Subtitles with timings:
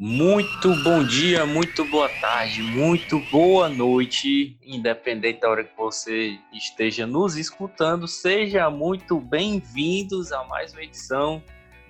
[0.00, 7.04] Muito bom dia, muito boa tarde, muito boa noite, independente da hora que você esteja
[7.04, 11.42] nos escutando, seja muito bem-vindos a mais uma edição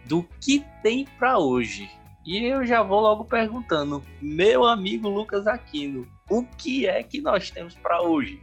[0.07, 1.91] do que tem para hoje.
[2.25, 7.51] E eu já vou logo perguntando, meu amigo Lucas Aquino, o que é que nós
[7.51, 8.41] temos para hoje?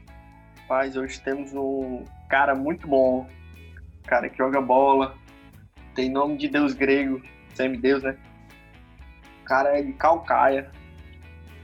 [0.68, 3.28] Paz, hoje temos um cara muito bom,
[4.04, 5.18] cara que joga bola,
[5.96, 7.20] tem nome de deus grego,
[7.56, 8.16] semideus, né?
[9.46, 10.71] O cara é de Calcaia.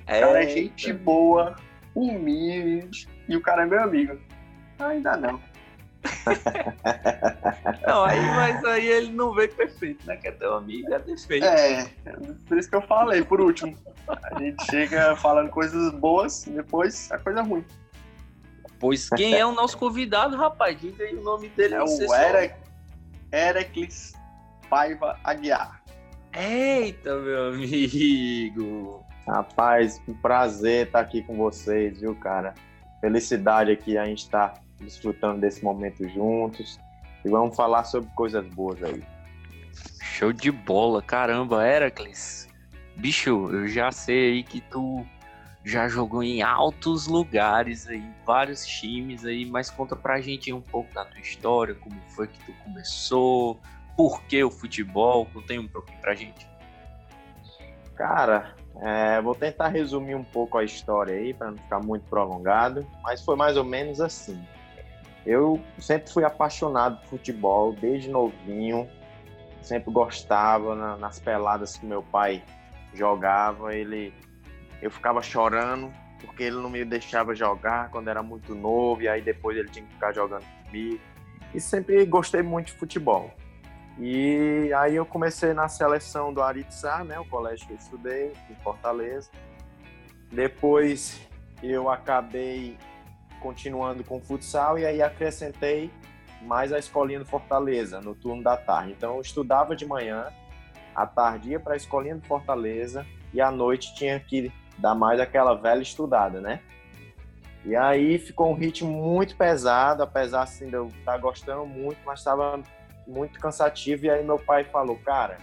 [0.03, 1.55] O cara é gente boa,
[1.95, 4.20] humilde e o cara é meu amigo.
[4.77, 5.41] Ainda não.
[7.88, 10.16] não, aí, mas aí ele não veio perfeito, né?
[10.16, 11.44] Que é teu amigo, é defeito.
[11.44, 11.89] É,
[12.48, 13.75] por isso que eu falei, por último.
[14.08, 17.66] A gente chega falando coisas boas e depois a coisa ruim.
[18.80, 20.80] Pois quem é o nosso convidado, rapaz?
[20.80, 21.73] Diga aí o nome dele.
[21.73, 22.55] É o Eric,
[23.31, 24.13] Ericles
[24.70, 25.80] Paiva Aguiar.
[26.34, 29.05] Eita, meu amigo!
[29.27, 32.53] Rapaz, um prazer estar aqui com vocês, viu, cara?
[33.02, 36.80] Felicidade aqui a gente estar tá desfrutando desse momento juntos.
[37.25, 39.03] E vamos falar sobre coisas boas aí.
[40.02, 42.47] Show de bola, caramba, Heracles.
[42.95, 45.06] Bicho, eu já sei aí que tu
[45.66, 50.94] já jogou em altos lugares aí, vários times aí, mas conta pra gente um pouco
[50.94, 53.59] da tua história, como foi que tu começou,
[53.95, 55.25] por que o futebol?
[55.28, 56.50] Contei um pouquinho pra gente.
[57.95, 62.88] Cara, é, vou tentar resumir um pouco a história aí, para não ficar muito prolongado,
[63.03, 64.44] mas foi mais ou menos assim.
[65.25, 68.89] Eu sempre fui apaixonado por futebol, desde novinho,
[69.62, 72.44] sempre gostava na, nas peladas que meu pai
[72.94, 74.14] jogava, ele
[74.81, 79.22] eu ficava chorando porque ele não me deixava jogar quando era muito novo e aí
[79.22, 81.00] depois ele tinha que ficar jogando comigo.
[81.53, 83.31] E sempre gostei muito de futebol.
[83.97, 88.56] E aí eu comecei na seleção do Aritsá, né, o colégio que eu estudei, em
[88.56, 89.30] Fortaleza.
[90.31, 91.22] Depois
[91.61, 92.78] eu acabei
[93.39, 95.91] continuando com futsal e aí acrescentei
[96.41, 98.94] mais a escolinha do Fortaleza, no turno da tarde.
[98.94, 100.28] Então eu estudava de manhã,
[100.96, 105.19] à tarde ia para a escolinha do Fortaleza e à noite tinha que dar mais
[105.19, 106.62] aquela velha estudada, né?
[107.63, 112.19] E aí ficou um ritmo muito pesado, apesar assim, de eu estar gostando muito, mas
[112.19, 112.59] estava
[113.11, 114.05] muito cansativo.
[114.05, 115.38] E aí meu pai falou, cara,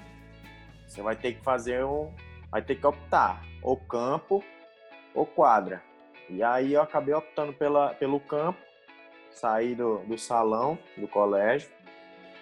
[0.87, 2.13] você vai ter que fazer um.
[2.51, 4.43] Vai ter que optar, ou campo
[5.15, 5.83] ou quadra.
[6.31, 8.59] E aí eu acabei optando pela, pelo campo,
[9.31, 11.71] saí do, do salão do colégio.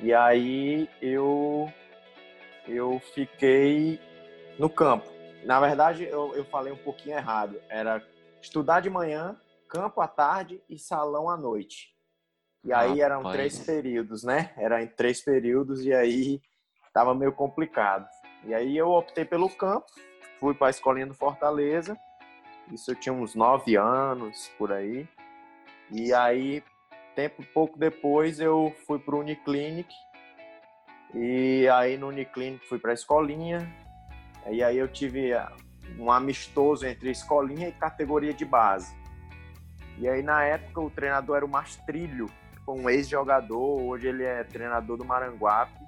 [0.00, 1.72] E aí eu,
[2.68, 4.00] eu fiquei
[4.58, 5.10] no campo.
[5.44, 7.60] Na verdade, eu, eu falei um pouquinho errado.
[7.68, 8.02] Era
[8.42, 9.36] estudar de manhã,
[9.68, 11.95] campo à tarde e salão à noite.
[12.66, 14.50] E aí eram três períodos, né?
[14.56, 16.42] Era em três períodos e aí
[16.92, 18.08] tava meio complicado.
[18.44, 19.86] E aí eu optei pelo campo,
[20.40, 21.96] fui para a escolinha do Fortaleza.
[22.72, 25.08] Isso eu tinha uns nove anos por aí.
[25.92, 26.60] E aí,
[27.14, 29.94] tempo pouco depois, eu fui para o Uniclinic.
[31.14, 33.58] E aí no Uniclinic fui para a escolinha.
[34.50, 35.30] E aí eu tive
[36.00, 38.92] um amistoso entre escolinha e categoria de base.
[39.98, 42.26] E aí na época o treinador era o Mastrilho,
[42.74, 45.84] um ex-jogador, hoje ele é treinador do Maranguape.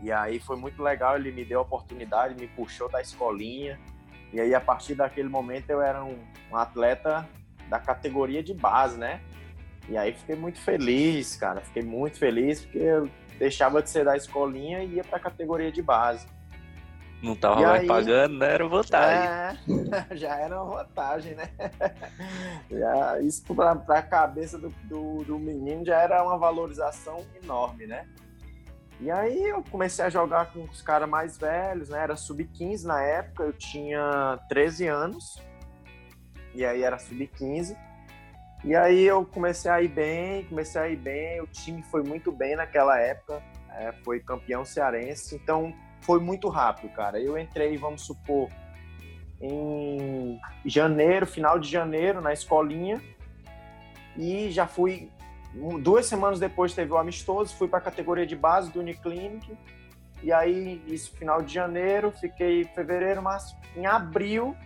[0.00, 3.78] E aí foi muito legal, ele me deu a oportunidade, me puxou da escolinha.
[4.32, 6.18] E aí a partir daquele momento eu era um,
[6.50, 7.28] um atleta
[7.68, 9.20] da categoria de base, né?
[9.88, 13.08] E aí fiquei muito feliz, cara, fiquei muito feliz porque eu
[13.38, 16.26] deixava de ser da escolinha e ia para a categoria de base.
[17.22, 18.52] Não tava e mais aí, pagando, né?
[18.54, 19.28] Era vantagem.
[19.28, 21.50] É, já era uma vantagem, né?
[22.70, 28.06] Já, isso para a cabeça do, do, do, menino já era uma valorização enorme, né?
[29.00, 32.00] E aí eu comecei a jogar com os caras mais velhos, né?
[32.00, 35.42] Era sub-15 na época, eu tinha 13 anos.
[36.54, 37.76] E aí era sub-15.
[38.64, 41.40] E aí eu comecei a ir bem, comecei a ir bem.
[41.40, 45.36] O time foi muito bem naquela época, é, foi campeão cearense.
[45.36, 47.20] Então foi muito rápido, cara.
[47.20, 48.48] Eu entrei, vamos supor,
[49.40, 53.00] em janeiro, final de janeiro, na escolinha,
[54.16, 55.10] e já fui.
[55.80, 59.56] Duas semanas depois teve o amistoso, fui para a categoria de base do Uniclinic,
[60.22, 63.56] e aí, isso final de janeiro, fiquei fevereiro, março.
[63.76, 64.56] Em abril,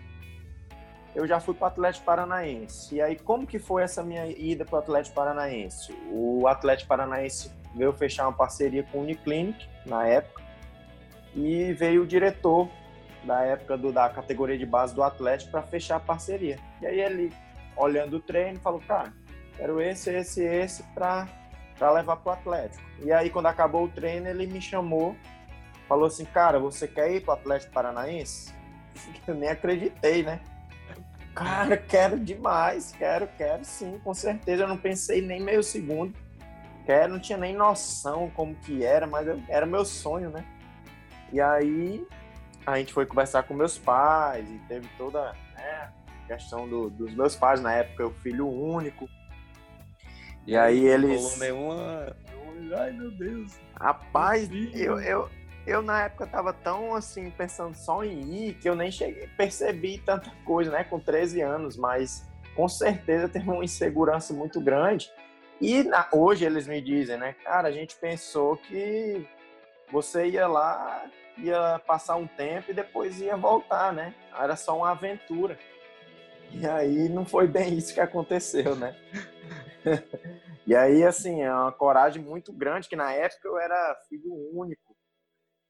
[1.14, 2.94] eu já fui para o Atlético Paranaense.
[2.94, 5.93] E aí, como que foi essa minha ida para o Atlético Paranaense?
[6.11, 10.42] O Atlético Paranaense veio fechar uma parceria com o Uniclinic, na época,
[11.34, 12.69] e veio o diretor
[13.25, 16.58] da época do, da categoria de base do Atlético para fechar a parceria.
[16.81, 17.32] E aí ele,
[17.76, 19.12] olhando o treino, falou, cara,
[19.56, 21.29] quero esse, esse, esse para
[21.93, 22.82] levar para o Atlético.
[23.00, 25.17] E aí quando acabou o treino, ele me chamou
[25.93, 28.50] falou assim, cara, você quer ir pro Atlético Paranaense?
[29.26, 30.40] Eu nem acreditei, né?
[31.34, 34.62] Cara, quero demais, quero, quero sim, com certeza.
[34.62, 36.14] Eu não pensei nem meio segundo.
[36.87, 40.44] Quero, não tinha nem noção como que era, mas eu, era meu sonho, né?
[41.32, 42.06] E aí
[42.67, 45.93] a gente foi conversar com meus pais e teve toda né,
[46.25, 49.08] a questão do, dos meus pais na época, eu filho único.
[50.46, 51.38] E aí eles.
[51.38, 52.14] Nenhuma...
[52.79, 53.58] Ai meu Deus.
[53.75, 55.29] Rapaz, eu, eu,
[55.67, 59.99] eu na época tava tão assim, pensando só em ir, que eu nem cheguei, percebi
[59.99, 65.11] tanta coisa, né, com 13 anos, mas com certeza teve uma insegurança muito grande.
[65.61, 69.26] E na, hoje eles me dizem, né, cara, a gente pensou que
[69.90, 71.05] você ia lá,
[71.38, 74.14] ia passar um tempo e depois ia voltar, né?
[74.37, 75.58] Era só uma aventura.
[76.50, 78.96] E aí não foi bem isso que aconteceu, né?
[80.67, 84.96] e aí, assim, é uma coragem muito grande, que na época eu era filho único.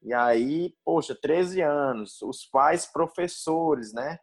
[0.01, 4.19] E aí, poxa, 13 anos, os pais professores, né?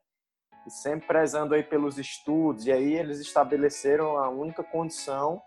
[0.67, 2.67] E sempre prezando aí pelos estudos.
[2.67, 5.43] E aí eles estabeleceram a única condição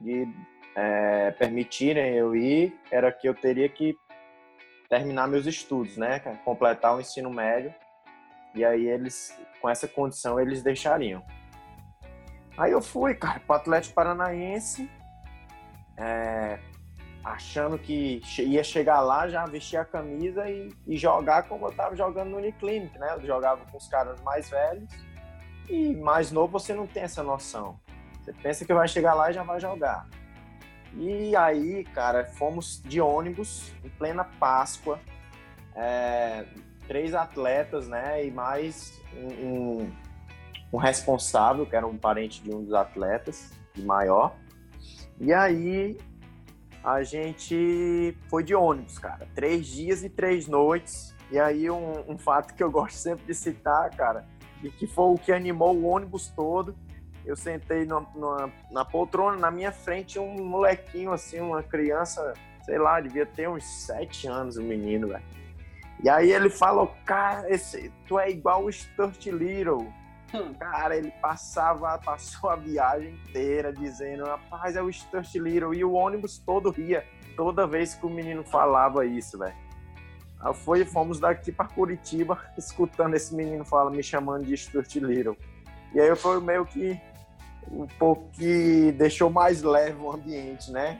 [0.00, 0.26] de
[0.74, 3.96] é, permitirem eu ir, era que eu teria que
[4.90, 6.18] terminar meus estudos, né?
[6.44, 7.72] Completar o ensino médio.
[8.54, 11.24] E aí eles, com essa condição, eles deixariam.
[12.58, 14.90] Aí eu fui, cara, pro Atlético Paranaense,
[15.96, 16.58] é,
[17.22, 21.94] achando que ia chegar lá, já vestir a camisa e, e, jogar como eu tava
[21.94, 23.14] jogando no Uniclinic, né?
[23.14, 24.92] Eu jogava com os caras mais velhos
[25.68, 27.78] e mais novo você não tem essa noção.
[28.20, 30.08] Você pensa que vai chegar lá e já vai jogar.
[30.94, 34.98] E aí, cara, fomos de ônibus em plena Páscoa,
[35.74, 36.44] é,
[36.88, 38.26] três atletas, né?
[38.26, 39.92] E mais um, um,
[40.72, 44.34] um, responsável, que era um parente de um dos atletas, de maior.
[45.20, 45.96] E aí
[46.82, 49.28] a gente foi de ônibus, cara.
[49.34, 51.14] Três dias e três noites.
[51.30, 54.26] E aí um, um fato que eu gosto sempre de citar, cara,
[54.64, 56.74] e que foi o que animou o ônibus todo
[57.24, 62.34] eu sentei na, na, na, poltrona, na minha frente um molequinho assim, uma criança,
[62.64, 65.22] sei lá, devia ter uns sete anos o menino, velho.
[66.02, 69.86] E aí ele falou, cara, esse, tu é igual o Stuart Little.
[70.32, 70.54] Hum.
[70.54, 75.74] Cara, ele passava, passou a viagem inteira dizendo, rapaz, é o Stuart Little.
[75.74, 77.04] E o ônibus todo ria,
[77.36, 79.54] toda vez que o menino falava isso, velho.
[80.40, 85.36] Aí foi, fomos daqui para Curitiba, escutando esse menino fala, me chamando de Stuart Little.
[85.92, 86.98] E aí foi meio que
[87.70, 90.98] um pouco que deixou mais leve o ambiente, né?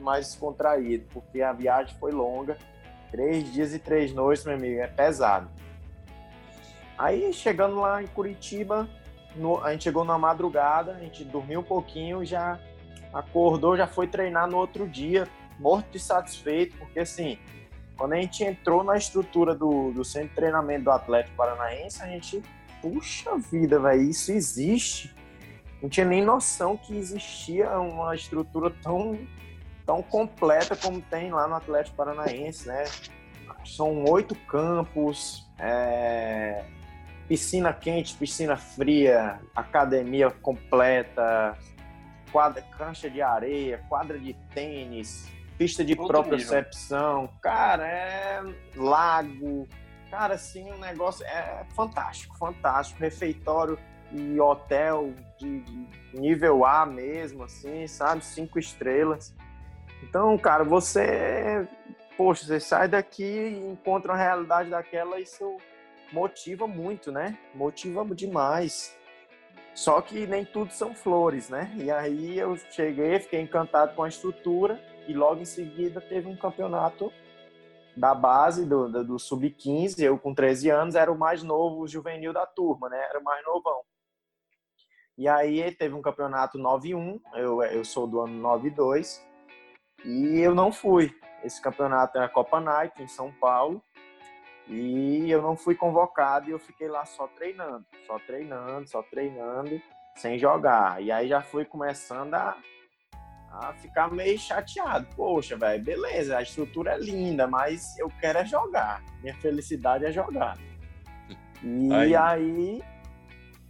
[0.00, 2.56] Mais descontraído, porque a viagem foi longa.
[3.10, 5.50] Três dias e três noites, meu amigo, é pesado.
[6.96, 8.88] Aí, chegando lá em Curitiba,
[9.34, 12.60] no, a gente chegou na madrugada, a gente dormiu um pouquinho, já
[13.12, 15.28] acordou, já foi treinar no outro dia,
[15.58, 17.38] morto e satisfeito, porque assim,
[17.96, 22.06] quando a gente entrou na estrutura do, do centro de treinamento do Atlético Paranaense, a
[22.06, 22.42] gente,
[22.80, 25.14] puxa vida, velho, isso existe
[25.82, 29.18] não tinha nem noção que existia uma estrutura tão,
[29.84, 32.84] tão completa como tem lá no Atlético Paranaense, né?
[33.64, 36.64] São oito campos, é,
[37.26, 41.58] piscina quente, piscina fria, academia completa,
[42.30, 48.40] quadra, cancha de areia, quadra de tênis, pista de propriocepção, cara, é
[48.76, 49.68] lago,
[50.10, 53.76] cara, assim, um negócio é fantástico, fantástico, refeitório
[54.12, 55.64] e hotel de,
[56.12, 58.24] nível A mesmo, assim, sabe?
[58.24, 59.34] Cinco estrelas.
[60.02, 61.66] Então, cara, você,
[62.16, 65.56] poxa, você sai daqui e encontra uma realidade daquela, isso
[66.12, 67.38] motiva muito, né?
[67.54, 68.96] Motiva demais.
[69.74, 71.72] Só que nem tudo são flores, né?
[71.76, 74.78] E aí eu cheguei, fiquei encantado com a estrutura
[75.08, 77.10] e logo em seguida teve um campeonato
[77.96, 80.00] da base do, do, do sub-15.
[80.00, 83.02] Eu com 13 anos era o mais novo juvenil da turma, né?
[83.08, 83.82] Era o mais novão.
[85.22, 89.20] E aí teve um campeonato 9-1, eu, eu sou do ano 9-2,
[90.04, 91.16] e eu não fui.
[91.44, 93.80] Esse campeonato é a Copa Nike, em São Paulo,
[94.66, 99.80] e eu não fui convocado e eu fiquei lá só treinando, só treinando, só treinando,
[100.16, 101.00] sem jogar.
[101.00, 102.56] E aí já fui começando a,
[103.48, 105.06] a ficar meio chateado.
[105.14, 109.00] Poxa, velho, beleza, a estrutura é linda, mas eu quero é jogar.
[109.20, 110.58] Minha felicidade é jogar.
[111.62, 112.82] E aí, aí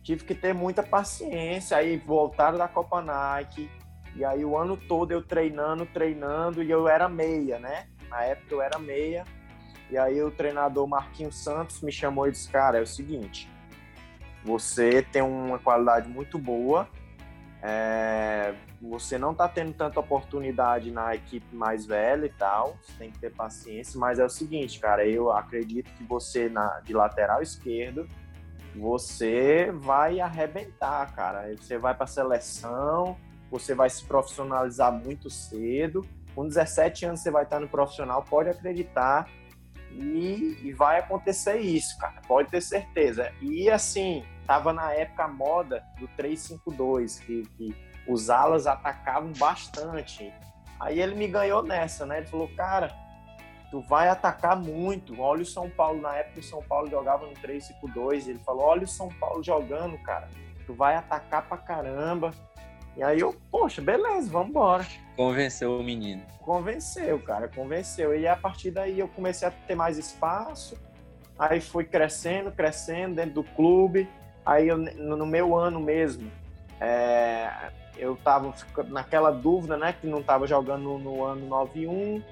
[0.02, 1.76] tive que ter muita paciência.
[1.76, 3.71] Aí voltaram da Copa Nike.
[4.14, 7.88] E aí o ano todo eu treinando, treinando, e eu era meia, né?
[8.09, 9.25] Na época eu era meia.
[9.90, 13.49] E aí o treinador Marquinhos Santos me chamou e disse, cara, é o seguinte,
[14.44, 16.88] você tem uma qualidade muito boa,
[17.64, 23.11] É, você não está tendo tanta oportunidade na equipe mais velha e tal, você tem
[23.12, 27.40] que ter paciência, mas é o seguinte, cara, eu acredito que você na, de lateral
[27.40, 28.09] esquerdo,
[28.75, 31.55] você vai arrebentar, cara.
[31.57, 33.17] Você vai para seleção,
[33.50, 36.07] você vai se profissionalizar muito cedo.
[36.35, 39.29] Com 17 anos você vai estar no profissional, pode acreditar.
[39.91, 42.23] E, e vai acontecer isso, cara.
[42.26, 43.31] Pode ter certeza.
[43.43, 47.76] E assim, tava na época moda do 352, que, que
[48.09, 50.33] os alas atacavam bastante.
[50.81, 52.19] Aí ele me ganhou nessa, né?
[52.19, 52.91] Ele falou, cara,
[53.73, 55.19] tu vai atacar muito.
[55.19, 58.29] Olha o São Paulo, na época o São Paulo jogava no 3-5-2.
[58.29, 60.29] Ele falou, olha o São Paulo jogando, cara.
[60.67, 62.33] Tu vai atacar pra caramba.
[62.95, 64.87] E aí eu, poxa, beleza, vamos embora.
[65.17, 66.23] Convenceu o menino.
[66.43, 68.14] Convenceu, cara, convenceu.
[68.14, 70.79] E a partir daí eu comecei a ter mais espaço.
[71.38, 74.07] Aí fui crescendo, crescendo dentro do clube.
[74.45, 76.31] Aí eu, no meu ano mesmo,
[76.79, 78.52] é, eu tava
[78.88, 82.23] naquela dúvida, né, que não tava jogando no, no ano 91,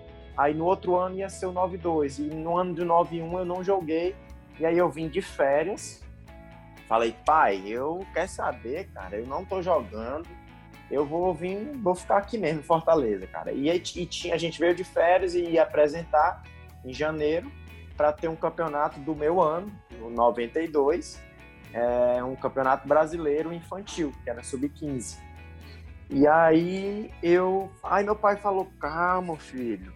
[0.40, 3.62] aí no outro ano ia ser o 92, e no ano de 91 eu não
[3.62, 4.16] joguei,
[4.58, 6.02] e aí eu vim de férias,
[6.88, 10.26] falei, pai, eu quero saber, cara, eu não tô jogando,
[10.90, 13.52] eu vou vir, vou ficar aqui mesmo, Fortaleza, cara.
[13.52, 16.42] E, aí, e tinha, a gente veio de férias e ia apresentar
[16.84, 17.50] em janeiro
[17.96, 19.70] para ter um campeonato do meu ano,
[20.00, 21.22] no 92,
[21.72, 25.18] é, um campeonato brasileiro infantil, que era sub-15.
[26.08, 27.70] E aí eu.
[27.84, 29.92] Aí meu pai falou: calma, filho.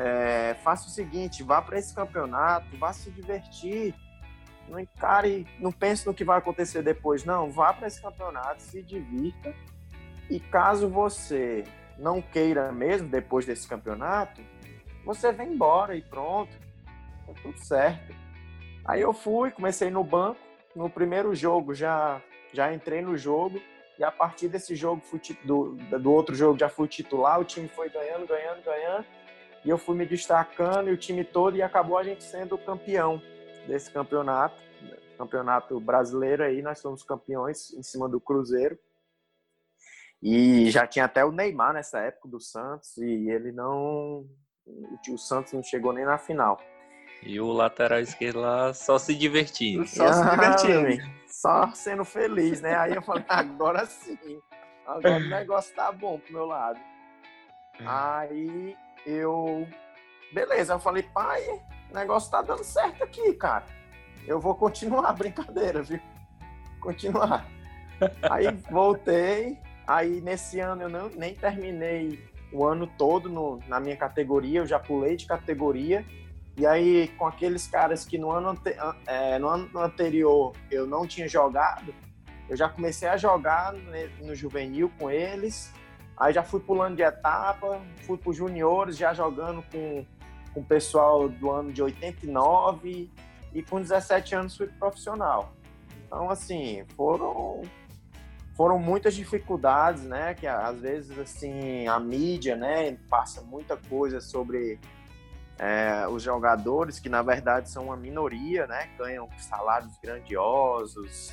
[0.00, 3.92] É, faça o seguinte, vá para esse campeonato, vá se divertir.
[4.68, 7.50] Não encare, não pense no que vai acontecer depois, não.
[7.50, 9.52] Vá para esse campeonato, se divirta.
[10.30, 11.64] E caso você
[11.98, 14.40] não queira mesmo depois desse campeonato,
[15.04, 16.56] você vem embora e pronto.
[17.26, 18.14] Tá tudo certo.
[18.84, 20.38] Aí eu fui, comecei no banco
[20.76, 23.60] no primeiro jogo já já entrei no jogo
[23.98, 25.02] e a partir desse jogo
[25.44, 29.04] do, do outro jogo já fui titular, o time foi ganhando, ganhando, ganhando
[29.64, 33.20] e eu fui me destacando e o time todo e acabou a gente sendo campeão
[33.66, 34.56] desse campeonato,
[35.16, 38.78] campeonato brasileiro aí, nós somos campeões em cima do Cruzeiro.
[40.22, 44.26] E já tinha até o Neymar nessa época do Santos e ele não
[45.08, 46.58] o Santos não chegou nem na final.
[47.22, 49.86] E o lateral esquerdo lá só se divertindo.
[49.86, 51.18] Só ah, se divertindo.
[51.26, 52.76] Só sendo feliz, né?
[52.76, 54.40] Aí eu falei, agora sim.
[54.86, 56.78] Agora o negócio tá bom pro meu lado.
[57.80, 57.84] Hum.
[57.86, 58.76] Aí
[59.08, 59.66] eu.
[60.32, 61.42] Beleza, eu falei, pai,
[61.90, 63.64] o negócio tá dando certo aqui, cara.
[64.26, 66.00] Eu vou continuar a brincadeira, viu?
[66.80, 67.46] Continuar.
[68.30, 69.58] Aí voltei.
[69.86, 72.22] Aí nesse ano eu não, nem terminei
[72.52, 76.04] o ano todo no, na minha categoria, eu já pulei de categoria
[76.58, 78.74] e aí, com aqueles caras que no ano, ante,
[79.06, 81.94] é, no ano anterior eu não tinha jogado,
[82.48, 85.72] eu já comecei a jogar no, no juvenil com eles.
[86.18, 90.04] Aí já fui pulando de etapa, fui para os juniores, já jogando com,
[90.52, 93.10] com o pessoal do ano de 89
[93.54, 95.52] e com 17 anos fui profissional.
[96.06, 97.62] Então, assim, foram
[98.56, 100.34] foram muitas dificuldades, né?
[100.34, 104.80] Que às vezes assim a mídia, né, passa muita coisa sobre
[105.56, 111.32] é, os jogadores, que na verdade são uma minoria, né, ganham salários grandiosos,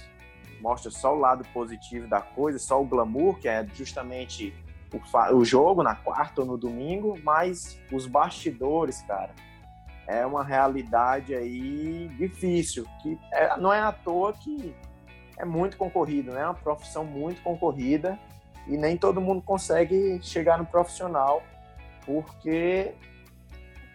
[0.62, 4.54] mostra só o lado positivo da coisa, só o glamour, que é justamente
[4.94, 9.32] o, o jogo na quarta ou no domingo, mas os bastidores, cara,
[10.08, 14.75] é uma realidade aí difícil, que é, não é à toa que
[15.38, 16.42] é muito concorrido, né?
[16.42, 18.18] É uma profissão muito concorrida
[18.68, 21.44] e nem todo mundo consegue chegar no profissional
[22.06, 22.94] porque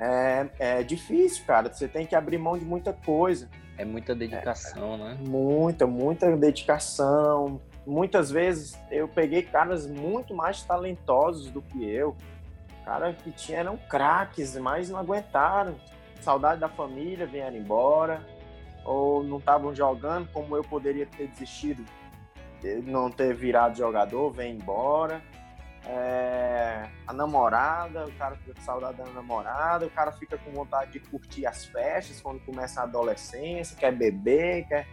[0.01, 1.73] é, é difícil, cara.
[1.73, 3.49] Você tem que abrir mão de muita coisa.
[3.79, 5.19] É muita dedicação, é, né?
[5.21, 7.61] Muita, muita dedicação.
[7.91, 12.17] Muitas vezes eu peguei caras muito mais talentosos do que eu.
[12.85, 15.75] Caras que tinham, eram craques, mas não aguentaram.
[16.21, 18.25] Saudade da família, vieram embora.
[18.85, 21.85] Ou não estavam jogando como eu poderia ter desistido,
[22.85, 25.23] não ter virado jogador, vem embora
[25.87, 30.93] é, a namorada, o cara fica com saudade da namorada, o cara fica com vontade
[30.93, 34.87] de curtir as festas quando começa a adolescência, quer beber, quer.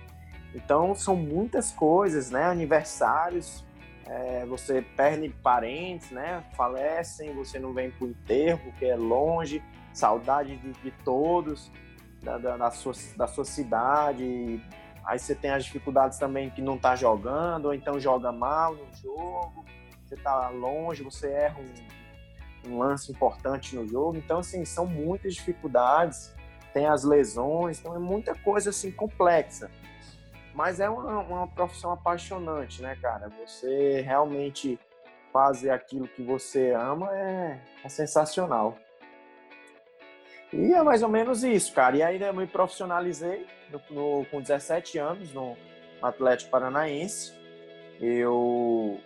[0.54, 2.46] Então são muitas coisas, né?
[2.46, 3.66] Aniversários,
[4.06, 6.44] é, você perde parentes, né?
[6.56, 9.62] Falecem, você não vem para o enterro porque é longe,
[9.94, 11.72] saudade de, de todos,
[12.24, 14.62] da, da, da, sua, da sua cidade.
[15.06, 18.94] Aí você tem as dificuldades também que não está jogando, ou então joga mal no
[18.96, 19.66] jogo
[20.08, 24.18] você está longe, você erra um, um, lance importante no jogo.
[24.18, 26.34] Então, assim, são muitas dificuldades,
[26.74, 29.70] tem as lesões, então é muita coisa assim complexa.
[30.58, 33.30] Mas é uma, uma profissão apaixonante, né, cara?
[33.46, 34.80] Você realmente
[35.32, 38.76] fazer aquilo que você ama é, é sensacional.
[40.52, 41.96] E é mais ou menos isso, cara.
[41.96, 45.56] E aí eu me profissionalizei no, no, com 17 anos no
[46.02, 47.34] Atlético Paranaense.
[48.02, 49.00] Eu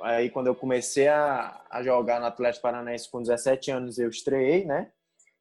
[0.00, 4.64] aí quando eu comecei a, a jogar no Atlético Paranaense com 17 anos, eu estreiei,
[4.64, 4.90] né?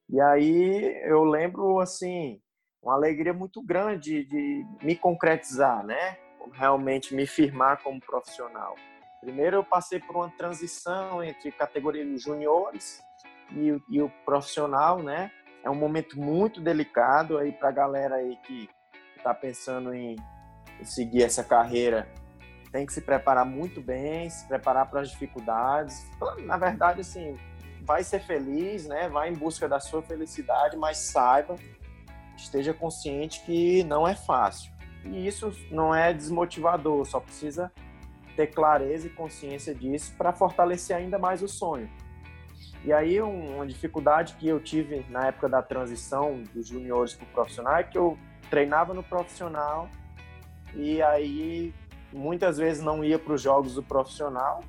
[0.07, 2.39] E aí eu lembro assim,
[2.81, 6.17] uma alegria muito grande de me concretizar, né?
[6.53, 8.75] Realmente me firmar como profissional.
[9.21, 13.03] Primeiro eu passei por uma transição entre categoria juniores
[13.51, 15.31] e, e o profissional, né?
[15.63, 18.67] É um momento muito delicado aí para a galera aí que
[19.15, 20.15] está pensando em
[20.83, 22.07] seguir essa carreira.
[22.71, 26.09] Tem que se preparar muito bem, se preparar para as dificuldades.
[26.45, 27.37] Na verdade, assim,
[27.81, 29.07] vai ser feliz, né?
[29.07, 31.55] Vai em busca da sua felicidade, mas saiba,
[32.43, 34.71] esteja consciente que não é fácil.
[35.05, 37.71] E isso não é desmotivador, só precisa
[38.35, 41.89] ter clareza e consciência disso para fortalecer ainda mais o sonho.
[42.83, 47.29] E aí uma dificuldade que eu tive na época da transição dos juniores para o
[47.29, 48.17] profissional é que eu
[48.49, 49.87] treinava no profissional
[50.73, 51.73] e aí
[52.11, 54.63] muitas vezes não ia para os jogos do profissional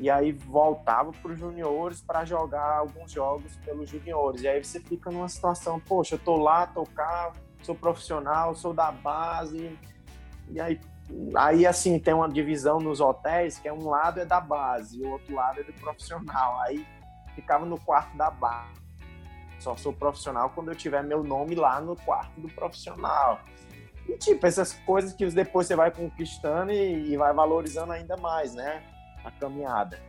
[0.00, 4.42] e aí voltava para os juniores para jogar alguns jogos pelos juniores.
[4.42, 7.32] E aí você fica numa situação, poxa, eu tô lá, cá,
[7.62, 9.78] sou profissional, sou da base.
[10.50, 10.80] E aí,
[11.36, 15.10] aí assim, tem uma divisão nos hotéis que é um lado é da base o
[15.10, 16.60] outro lado é do profissional.
[16.60, 16.84] Aí
[17.34, 18.72] ficava no quarto da barra.
[19.60, 23.40] Só sou profissional quando eu tiver meu nome lá no quarto do profissional.
[24.06, 28.54] E, tipo, essas coisas que depois você vai conquistando e, e vai valorizando ainda mais,
[28.54, 28.82] né?
[29.24, 30.00] A caminhada.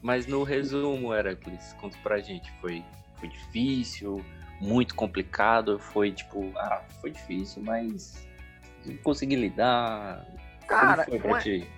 [0.00, 2.52] Mas no resumo, Heracles, conta pra gente.
[2.60, 2.84] Foi,
[3.16, 4.24] foi difícil,
[4.60, 5.78] muito complicado?
[5.78, 8.26] Foi tipo, ah, foi difícil, mas
[9.02, 10.26] consegui lidar?
[10.66, 11.18] Cara, com,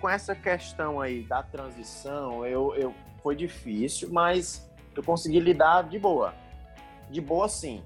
[0.01, 5.99] com, essa questão aí da transição, eu, eu foi difícil, mas eu consegui lidar de
[5.99, 6.33] boa.
[7.09, 7.83] De boa, sim.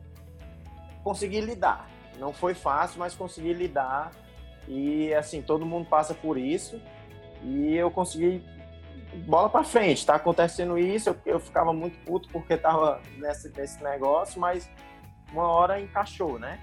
[1.03, 1.89] Consegui lidar.
[2.19, 4.12] Não foi fácil, mas consegui lidar.
[4.67, 6.79] E, assim, todo mundo passa por isso.
[7.44, 8.44] E eu consegui
[9.17, 10.05] bola para frente.
[10.05, 11.09] Tá acontecendo isso.
[11.09, 14.69] Eu, eu ficava muito puto porque tava nesse, nesse negócio, mas
[15.31, 16.59] uma hora encaixou, né?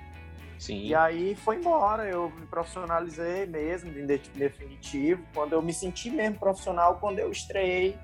[0.59, 0.83] Sim.
[0.83, 6.39] E aí foi embora, eu me profissionalizei mesmo, em definitivo, quando eu me senti mesmo
[6.39, 7.97] profissional, quando eu estreiei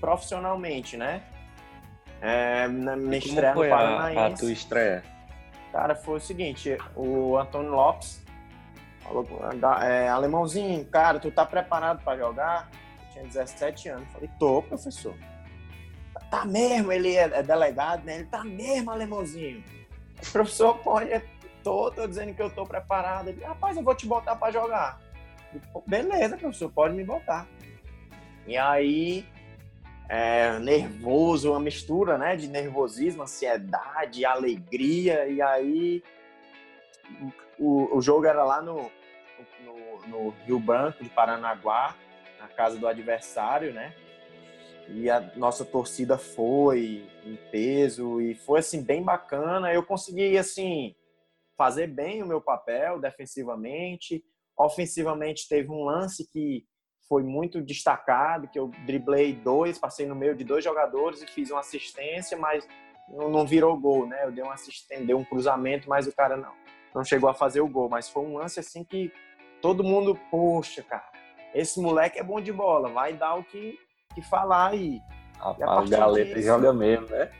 [0.00, 1.22] profissionalmente, né?
[2.20, 4.18] É, na minha estreia no Paranaense.
[4.18, 5.04] A, a tua estreia?
[5.72, 8.20] Cara, foi o seguinte, o Antônio Lopes
[9.00, 9.26] falou,
[9.82, 12.68] é, alemãozinho, cara, tu tá preparado para jogar?
[13.20, 14.10] Eu tinha 17 anos.
[14.12, 15.14] Falei, tô, professor.
[16.30, 18.16] Tá mesmo, ele é, é delegado, né?
[18.16, 19.64] Ele tá mesmo, alemãozinho.
[20.22, 21.22] O professor pode, é,
[21.62, 23.28] tô, tô dizendo que eu tô preparado.
[23.28, 25.00] Ele, rapaz, eu vou te botar para jogar.
[25.86, 27.48] Beleza, professor, pode me botar.
[28.46, 29.26] E aí,
[30.08, 36.02] é, nervoso, uma mistura né, de nervosismo, ansiedade, alegria, e aí
[37.58, 38.90] o, o jogo era lá no,
[39.64, 41.94] no, no, Rio Branco de Paranaguá,
[42.40, 43.94] na casa do adversário, né?
[44.88, 49.72] E a nossa torcida foi em peso e foi assim bem bacana.
[49.72, 50.94] Eu consegui assim
[51.56, 54.24] fazer bem o meu papel defensivamente,
[54.58, 56.64] ofensivamente teve um lance que
[57.08, 61.50] foi muito destacado, que eu driblei dois, passei no meio de dois jogadores e fiz
[61.50, 62.66] uma assistência, mas
[63.10, 64.24] não virou gol, né?
[64.24, 66.52] Eu dei uma assistência, dei um cruzamento, mas o cara não,
[66.94, 67.88] não chegou a fazer o gol.
[67.88, 69.12] Mas foi um lance assim que
[69.60, 71.09] todo mundo, poxa, cara,
[71.54, 73.78] esse moleque é bom de bola, vai dar o que,
[74.14, 75.00] que falar aí.
[75.38, 77.30] Rapaz, a galera disso, joga mesmo, né?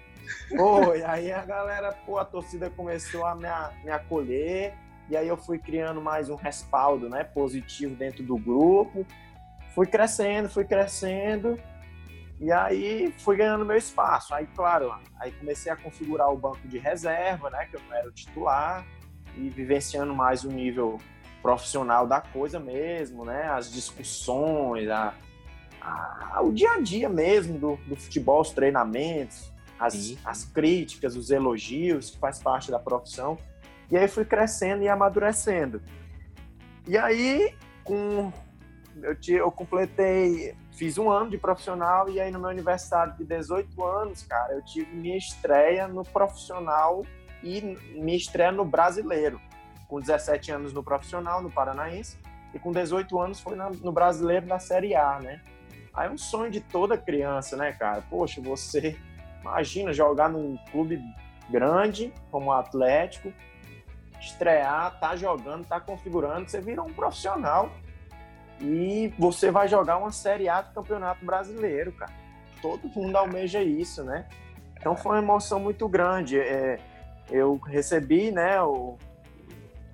[0.56, 3.48] Foi, aí a galera, pô, a torcida começou a me,
[3.84, 4.74] me acolher,
[5.08, 9.04] e aí eu fui criando mais um respaldo, né, positivo dentro do grupo
[9.74, 11.58] fui crescendo, fui crescendo
[12.38, 14.34] e aí fui ganhando meu espaço.
[14.34, 18.08] Aí, claro, aí comecei a configurar o banco de reserva, né, que eu não era
[18.08, 18.84] o titular
[19.36, 20.98] e vivenciando mais o nível
[21.42, 25.14] profissional da coisa mesmo, né, as discussões, a,
[25.80, 31.30] a o dia a dia mesmo do, do futebol, os treinamentos, as, as críticas, os
[31.30, 33.38] elogios, que faz parte da profissão.
[33.90, 35.82] E aí fui crescendo e amadurecendo.
[36.86, 38.30] E aí, com
[39.02, 43.24] eu, te, eu completei, fiz um ano de profissional e aí no meu aniversário de
[43.24, 47.04] 18 anos, cara, eu tive minha estreia no profissional
[47.42, 49.40] e minha estreia no brasileiro.
[49.90, 52.16] Com 17 anos no profissional, no Paranaense,
[52.54, 55.40] e com 18 anos foi na, no brasileiro da Série A, né?
[55.92, 58.00] Aí é um sonho de toda criança, né, cara?
[58.08, 58.96] Poxa, você
[59.40, 61.02] imagina jogar num clube
[61.50, 63.32] grande como o Atlético
[64.20, 67.72] estrear, tá jogando, tá configurando, você vira um profissional
[68.60, 72.12] e você vai jogar uma Série A do Campeonato Brasileiro, cara.
[72.62, 74.28] Todo mundo almeja isso, né?
[74.78, 76.38] Então foi uma emoção muito grande.
[76.38, 76.78] É,
[77.28, 78.96] eu recebi, né, o,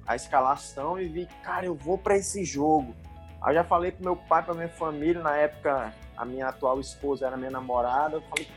[0.07, 2.95] a escalação e vi, cara, eu vou para esse jogo.
[3.43, 7.27] Aí já falei pro meu pai, pra minha família, na época a minha atual esposa
[7.27, 8.49] era minha namorada, eu falei,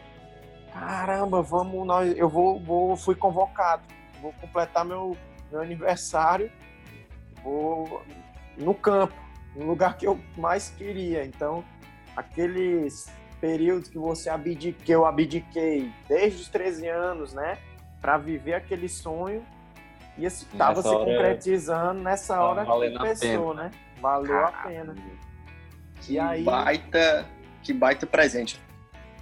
[0.71, 3.83] caramba, vamos, nós, eu vou, vou, fui convocado,
[4.21, 5.17] vou completar meu,
[5.51, 6.51] meu aniversário,
[7.43, 8.01] vou
[8.57, 9.13] no campo,
[9.55, 11.25] no lugar que eu mais queria.
[11.25, 11.63] Então,
[12.15, 17.57] aqueles períodos que você abdiquei, eu abdiquei desde os 13 anos, né,
[18.01, 19.45] para viver aquele sonho,
[20.19, 23.71] e estava se concretizando nessa hora que começou, né?
[24.01, 24.47] Valeu Caramba.
[24.47, 24.95] a pena.
[26.01, 26.43] Que e aí...
[26.43, 27.25] baita,
[27.63, 28.59] que baita presente.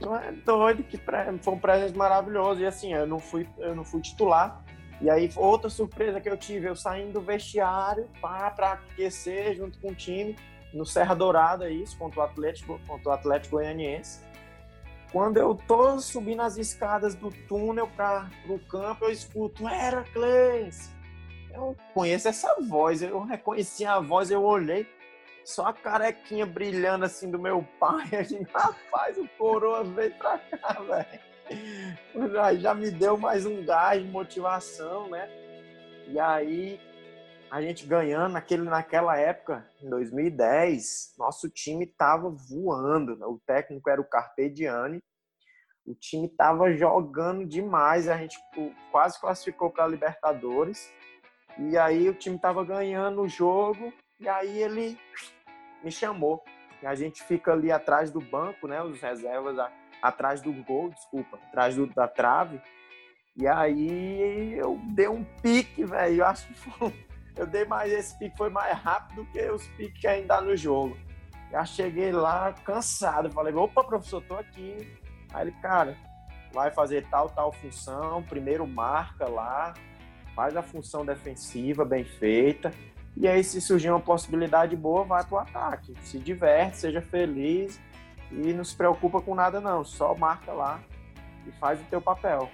[0.01, 0.99] Não é doido que
[1.41, 2.61] foi um presente maravilhoso.
[2.61, 4.63] E assim, eu não fui, eu não fui titular.
[4.99, 9.89] E aí, outra surpresa que eu tive, eu saindo do vestiário para aquecer junto com
[9.89, 10.35] o time
[10.73, 14.21] no Serra Dourada, isso, contra o Atlético, contra o Atlético Goianiense.
[15.11, 20.91] Quando eu tô subindo as escadas do túnel para o campo, eu escuto Heracles.
[21.53, 24.87] Eu conheço essa voz, eu reconheci a voz, eu olhei,
[25.43, 28.09] só a carequinha brilhando assim do meu pai.
[28.11, 32.59] A gente, rapaz, o coroa veio pra cá, velho.
[32.59, 35.29] Já me deu mais um gás motivação, né?
[36.09, 36.79] E aí,
[37.49, 43.15] a gente ganhando naquele, naquela época, em 2010, nosso time tava voando.
[43.15, 43.25] Né?
[43.25, 45.01] O técnico era o Carpediani.
[45.85, 48.07] O time tava jogando demais.
[48.09, 48.37] A gente
[48.91, 50.91] quase classificou para a Libertadores.
[51.57, 53.93] E aí o time tava ganhando o jogo.
[54.19, 54.99] E aí ele
[55.83, 56.43] me chamou.
[56.81, 58.83] E a gente fica ali atrás do banco, né?
[58.83, 59.57] Os reservas
[60.01, 62.61] atrás do gol, desculpa, atrás do, da trave.
[63.35, 66.17] E aí eu dei um pique, velho.
[66.17, 67.06] Eu acho que foi,
[67.37, 70.55] eu dei mais esse pique foi mais rápido do que os piques que ainda no
[70.55, 70.97] jogo.
[71.51, 74.99] Já cheguei lá cansado, falei: "Opa, professor, tô aqui".
[75.33, 75.95] Aí ele, cara,
[76.53, 79.73] vai fazer tal tal função, primeiro marca lá,
[80.35, 82.71] faz a função defensiva bem feita.
[83.19, 85.95] E aí, se surgir uma possibilidade boa, vai pro ataque.
[86.03, 87.81] Se diverte, seja feliz
[88.31, 89.83] e não se preocupa com nada, não.
[89.83, 90.79] Só marca lá
[91.47, 92.47] e faz o teu papel.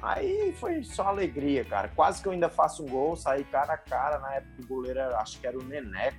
[0.00, 1.88] Aí foi só alegria, cara.
[1.88, 4.18] Quase que eu ainda faço um gol, saí cara a cara.
[4.18, 6.16] Na época o goleiro, era, acho que era o Neneca.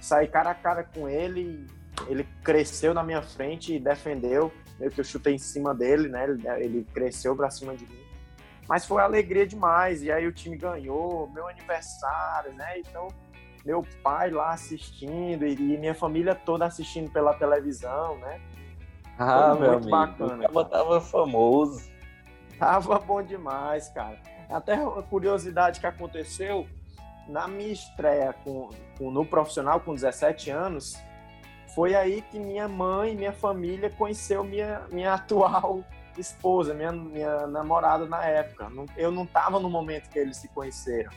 [0.00, 1.66] Saí cara a cara com ele.
[2.06, 4.52] Ele cresceu na minha frente e defendeu.
[4.78, 6.24] Meio que eu chutei em cima dele, né?
[6.24, 8.06] Ele, ele cresceu pra cima de mim.
[8.68, 10.02] Mas foi alegria demais.
[10.02, 12.78] E aí o time ganhou, meu aniversário, né?
[12.78, 13.08] Então,
[13.64, 18.40] meu pai lá assistindo e, minha família toda assistindo pela televisão, né?
[19.18, 20.50] Ah, foi meu muito amigo, bacana.
[20.52, 21.97] O tava famoso.
[22.58, 24.18] Tava bom demais, cara.
[24.48, 26.66] Até uma curiosidade que aconteceu
[27.28, 30.96] na minha estreia com, com, no profissional com 17 anos,
[31.74, 35.84] foi aí que minha mãe minha família conheceu minha, minha atual
[36.16, 38.68] esposa, minha, minha namorada na época.
[38.96, 41.12] Eu não estava no momento que eles se conheceram.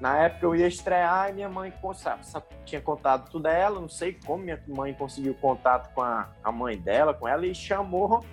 [0.00, 2.22] Na época eu ia estrear e minha mãe sabe,
[2.64, 7.14] tinha contato dela, não sei como minha mãe conseguiu contato com a, a mãe dela,
[7.14, 8.24] com ela, e chamou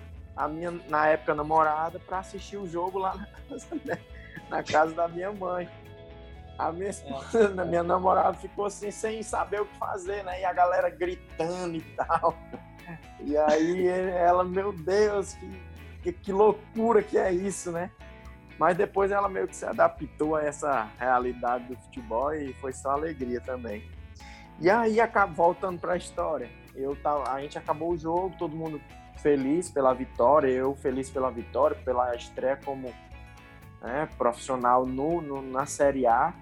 [0.44, 4.00] a minha, na época, namorada para assistir o jogo lá na casa,
[4.48, 5.68] na casa da minha mãe.
[6.58, 10.40] A minha, esposa, minha namorada ficou assim, sem saber o que fazer, né?
[10.40, 12.36] E a galera gritando e tal.
[13.20, 15.70] E aí ela, meu Deus, que
[16.02, 17.90] que, que loucura que é isso, né?
[18.58, 22.90] Mas depois ela meio que se adaptou a essa realidade do futebol e foi só
[22.90, 23.88] alegria também.
[24.60, 24.98] E aí,
[25.34, 28.80] voltando para a história, eu tava, a gente acabou o jogo, todo mundo
[29.22, 32.92] feliz pela vitória, eu feliz pela vitória, pela estreia como
[33.80, 36.34] né, profissional no, no, na Série A.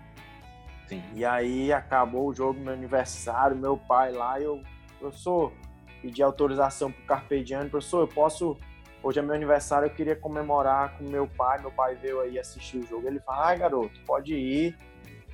[0.86, 1.02] Sim.
[1.14, 4.62] E aí acabou o jogo, meu aniversário, meu pai lá, eu,
[4.98, 5.52] professor,
[6.00, 8.56] pedi autorização para o Carpegiani, professor, eu posso
[9.00, 11.60] Hoje é meu aniversário, eu queria comemorar com meu pai.
[11.60, 13.06] Meu pai veio aí assistir o jogo.
[13.06, 14.76] Ele fala: ai, garoto, pode ir,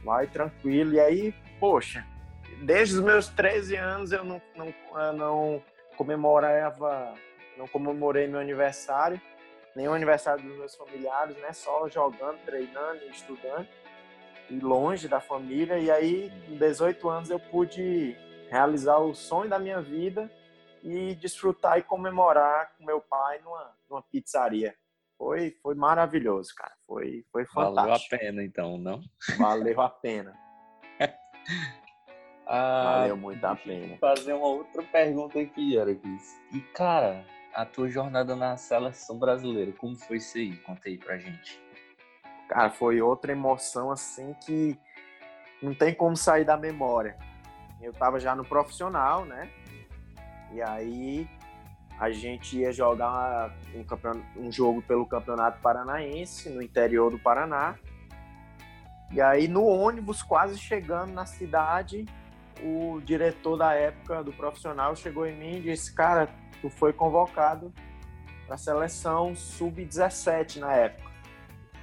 [0.05, 0.93] vai tranquilo.
[0.93, 2.07] E aí, poxa,
[2.63, 5.63] desde os meus 13 anos eu não, não, eu não
[5.97, 7.15] comemorava,
[7.57, 9.21] não comemorei meu aniversário,
[9.75, 11.53] nem o aniversário dos meus familiares, né?
[11.53, 13.69] Só jogando, treinando, estudando
[14.51, 15.79] e longe da família.
[15.79, 18.17] E aí, com 18 anos, eu pude
[18.51, 20.31] realizar o sonho da minha vida
[20.83, 24.75] e desfrutar e comemorar com meu pai numa, numa pizzaria.
[25.17, 26.75] Foi, foi maravilhoso, cara.
[26.87, 27.75] Foi, foi fantástico.
[27.75, 29.01] Valeu a pena, então, não?
[29.39, 30.37] Valeu a pena.
[32.47, 33.97] ah, Valeu muito a pena.
[33.99, 36.39] Fazer uma outra pergunta aqui, Araquis.
[36.53, 40.57] E, cara, a tua jornada na seleção brasileira, como foi isso aí?
[40.59, 41.63] Conta aí pra gente.
[42.49, 44.77] cara, foi outra emoção assim que
[45.63, 47.17] não tem como sair da memória.
[47.81, 49.51] Eu tava já no profissional, né?
[50.53, 51.29] E aí
[51.99, 57.77] a gente ia jogar um, um jogo pelo Campeonato Paranaense no interior do Paraná.
[59.13, 62.05] E aí no ônibus, quase chegando na cidade,
[62.63, 66.29] o diretor da época do profissional chegou em mim e disse: Cara,
[66.61, 67.73] tu foi convocado
[68.47, 71.11] para a seleção sub-17 na época.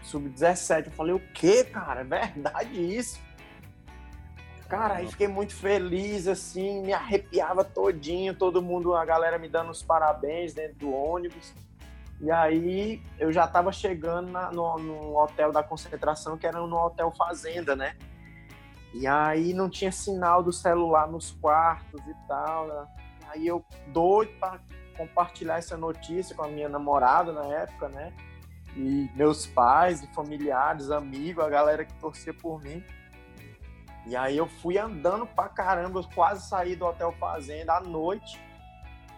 [0.03, 0.87] Sub-17.
[0.87, 2.01] Eu falei: O que, cara?
[2.01, 3.19] É verdade isso?
[4.71, 9.69] Cara, aí fiquei muito feliz, assim, me arrepiava todinho, todo mundo, a galera me dando
[9.69, 11.53] os parabéns dentro do ônibus.
[12.21, 16.77] E aí eu já estava chegando na, no, no, hotel da concentração, que era no
[16.77, 17.97] Hotel Fazenda, né?
[18.93, 22.67] E aí não tinha sinal do celular nos quartos e tal.
[22.67, 22.87] Né?
[23.31, 24.59] Aí eu doido para
[24.97, 28.13] compartilhar essa notícia com a minha namorada na época, né?
[28.75, 32.83] E meus pais, familiares, amigos, a galera que torcia por mim.
[34.05, 38.41] E aí eu fui andando pra caramba, eu quase saí do Hotel Fazenda à noite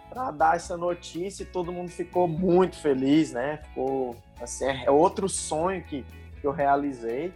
[0.10, 3.58] para dar essa notícia e todo mundo ficou muito feliz, né?
[3.70, 6.06] Ficou assim, é outro sonho que,
[6.40, 7.34] que eu realizei.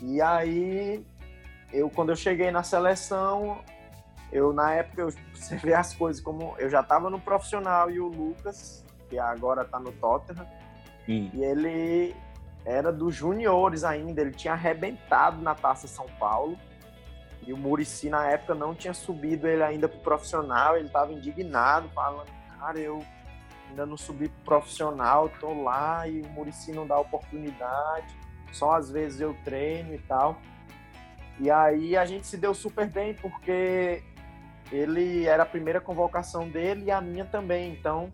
[0.00, 1.04] E aí
[1.72, 3.62] eu quando eu cheguei na seleção,
[4.32, 8.00] eu na época eu, você vê as coisas como eu já estava no profissional e
[8.00, 10.46] o Lucas, que agora está no Tottenham,
[11.08, 11.30] hum.
[11.32, 12.14] e ele
[12.64, 16.58] era dos juniores ainda, ele tinha arrebentado na Taça São Paulo.
[17.46, 21.88] E o Murici na época não tinha subido ele ainda pro profissional, ele estava indignado,
[21.88, 23.02] falando, cara, eu
[23.70, 28.14] ainda não subi pro profissional, tô lá e o Murici não dá oportunidade,
[28.52, 30.36] só às vezes eu treino e tal.
[31.38, 34.02] E aí a gente se deu super bem porque
[34.70, 38.10] ele era a primeira convocação dele e a minha também, então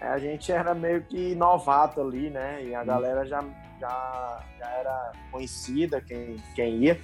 [0.00, 2.64] a gente era meio que novato ali, né?
[2.64, 3.42] E a galera já
[3.80, 7.00] já, já era conhecida quem, quem ia.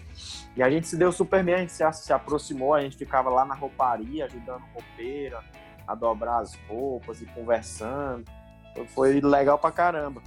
[0.55, 3.31] E a gente se deu super bem, a gente se, se aproximou, a gente ficava
[3.31, 5.43] lá na rouparia, ajudando o roupeira
[5.87, 8.25] a dobrar as roupas e conversando.
[8.89, 10.23] Foi legal pra caramba.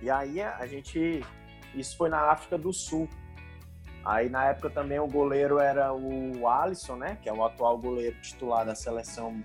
[0.00, 1.24] E aí a gente.
[1.74, 3.08] Isso foi na África do Sul.
[4.06, 7.18] Aí na época também o goleiro era o Alisson, né?
[7.20, 9.42] Que é o atual goleiro titular da seleção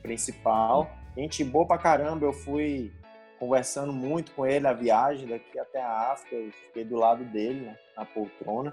[0.00, 0.88] principal.
[1.16, 2.24] Gente boa pra caramba.
[2.24, 2.92] Eu fui
[3.40, 6.36] conversando muito com ele a viagem daqui até a África.
[6.36, 8.72] Eu fiquei do lado dele, né, na poltrona.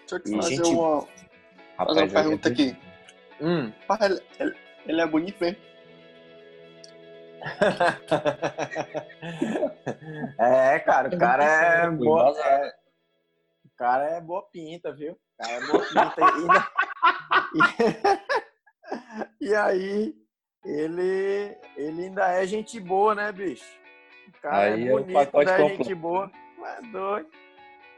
[0.00, 0.68] Deixa eu te e fazer gente...
[0.68, 1.06] uma,
[1.78, 2.76] Rapaz, uma pergunta aqui.
[3.40, 3.72] Hum.
[4.00, 5.58] Ele, ele, ele é bonito mesmo?
[10.40, 12.36] é, cara, o cara é boa.
[12.36, 12.74] É,
[13.76, 15.12] cara é boa pinta, viu?
[15.12, 16.70] O cara é boa pinta.
[19.40, 20.14] e, e aí,
[20.64, 23.64] ele, ele ainda é gente boa, né, bicho?
[24.40, 25.68] cara Aí é bonito, é o pacote né?
[25.68, 26.30] Gente boa.
[26.64, 27.28] É doido.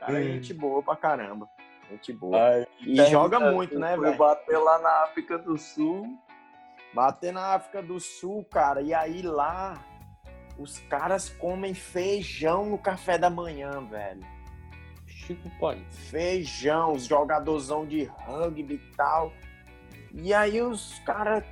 [0.01, 0.23] Cara, hum.
[0.23, 1.49] gente boa pra caramba.
[1.91, 2.49] Gente boa.
[2.49, 4.17] Aí, e joga muito, né, velho?
[4.17, 6.07] Bater lá na África do Sul.
[6.95, 8.83] Bater na África do Sul, cara.
[8.83, 9.83] E aí lá,
[10.59, 14.38] os caras comem feijão no café da manhã, velho.
[15.29, 15.79] Chico pai.
[15.91, 19.31] Feijão, os jogadorzão de rugby e tal.
[20.15, 21.45] E aí os caras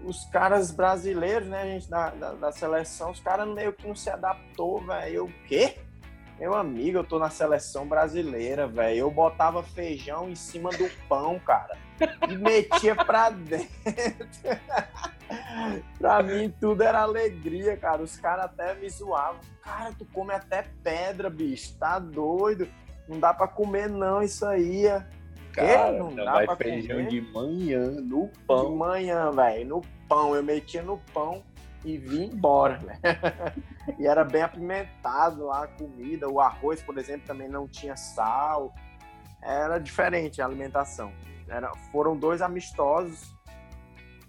[0.00, 4.08] os caras brasileiros, né, gente, da, da, da seleção, os caras meio que não se
[4.08, 5.24] adaptou, velho.
[5.24, 5.76] O quê?
[6.38, 8.98] Meu amigo, eu tô na seleção brasileira, velho.
[8.98, 11.76] Eu botava feijão em cima do pão, cara.
[12.28, 13.68] E metia pra dentro.
[15.98, 18.02] pra mim tudo era alegria, cara.
[18.02, 19.40] Os caras até me zoavam.
[19.62, 21.74] Cara, tu come até pedra, bicho.
[21.78, 22.68] Tá doido.
[23.08, 24.84] Não dá pra comer, não, isso aí.
[25.52, 27.08] Cara, não dá vai pra feijão comer.
[27.08, 28.70] de manhã, no pão.
[28.70, 29.68] De manhã, velho.
[29.68, 30.34] No pão.
[30.34, 31.42] Eu metia no pão
[31.84, 32.98] e vim embora, né?
[33.98, 36.28] e era bem apimentado lá a comida.
[36.28, 38.74] O arroz, por exemplo, também não tinha sal.
[39.42, 41.12] Era diferente a alimentação.
[41.48, 43.34] Era, foram dois amistosos.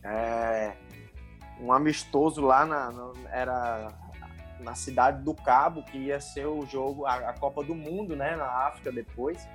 [0.04, 0.74] É,
[1.60, 3.92] um amistoso lá na, no, era
[4.60, 8.36] na cidade do Cabo, que ia ser o jogo, a, a Copa do Mundo, né,
[8.36, 9.48] na África depois.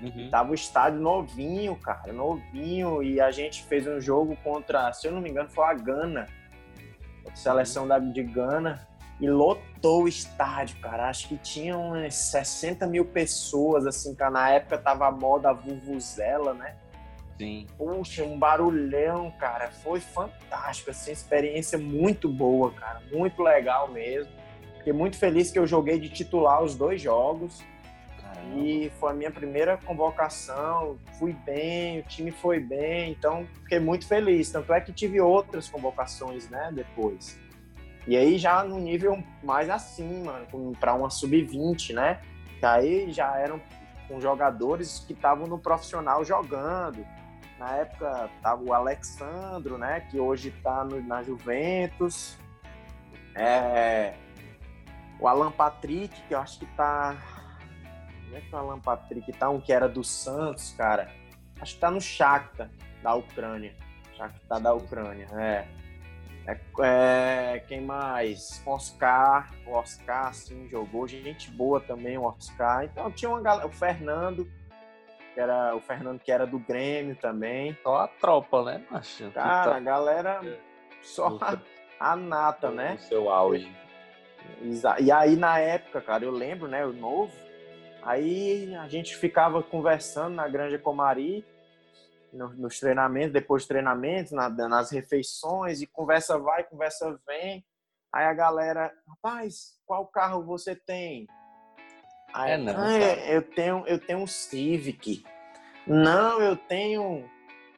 [0.00, 0.30] Uhum.
[0.30, 5.12] Tava o estádio novinho, cara, novinho, e a gente fez um jogo contra, se eu
[5.12, 6.26] não me engano, foi a Gana,
[7.30, 7.88] a seleção uhum.
[7.88, 8.86] da, de Gana,
[9.20, 11.08] e lotou o estádio, cara.
[11.08, 16.52] Acho que tinha umas 60 mil pessoas, assim, que na época tava a moda Vuvuzela,
[16.52, 16.76] né?
[17.38, 17.66] Sim.
[17.76, 19.70] Puxa, um barulhão, cara.
[19.70, 23.02] Foi fantástico, assim, experiência muito boa, cara.
[23.12, 24.32] Muito legal mesmo.
[24.86, 27.60] Fiquei muito feliz que eu joguei de titular os dois jogos.
[28.22, 28.56] Caramba.
[28.56, 30.96] E foi a minha primeira convocação.
[31.18, 34.48] Fui bem, o time foi bem, então fiquei muito feliz.
[34.48, 37.36] Tanto é que tive outras convocações, né, depois.
[38.06, 42.20] E aí já no nível mais assim, mano, para uma sub-20, né?
[42.62, 43.60] aí já eram
[44.06, 47.04] com jogadores que estavam no profissional jogando.
[47.58, 52.38] Na época tava o Alexandro, né, que hoje está na Juventus.
[53.34, 54.14] É,
[55.20, 57.16] o Alan Patrick, que eu acho que tá.
[58.24, 59.48] Como é que é o Alan Patrick tá?
[59.48, 61.10] Um que era do Santos, cara.
[61.60, 62.70] Acho que tá no Shakhtar,
[63.02, 63.74] da Ucrânia.
[64.16, 65.66] Shakhtar da Ucrânia, é.
[66.46, 68.62] É, é, quem mais?
[68.64, 71.08] Oscar, o Oscar, sim, jogou.
[71.08, 72.84] Gente boa também, o Oscar.
[72.84, 74.48] Então tinha uma galera, o Fernando,
[75.34, 77.76] que era o Fernando que era do Grêmio também.
[77.82, 79.30] Só a tropa, né, macho?
[79.32, 79.76] Cara, tá...
[79.76, 80.40] a galera
[81.02, 81.58] só a,
[81.98, 82.92] a nata, né?
[82.92, 83.85] No seu auge.
[85.00, 87.32] E aí na época, cara, eu lembro, né, o novo,
[88.02, 91.44] aí a gente ficava conversando na Granja Comari
[92.32, 97.64] nos treinamentos, depois dos treinamentos, na, nas refeições, e conversa vai, conversa vem.
[98.12, 101.26] Aí a galera, rapaz, qual carro você tem?
[102.32, 105.24] Aí, é, não, ah, eu tenho, eu tenho um Civic.
[105.86, 107.28] Não, eu tenho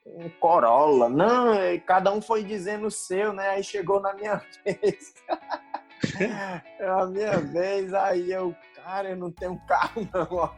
[0.07, 1.09] um Corolla.
[1.09, 1.55] Não,
[1.87, 3.51] cada um foi dizendo o seu, né?
[3.51, 5.15] Aí chegou na minha vez.
[6.81, 10.55] A minha vez, aí eu, cara, eu não tenho carro não.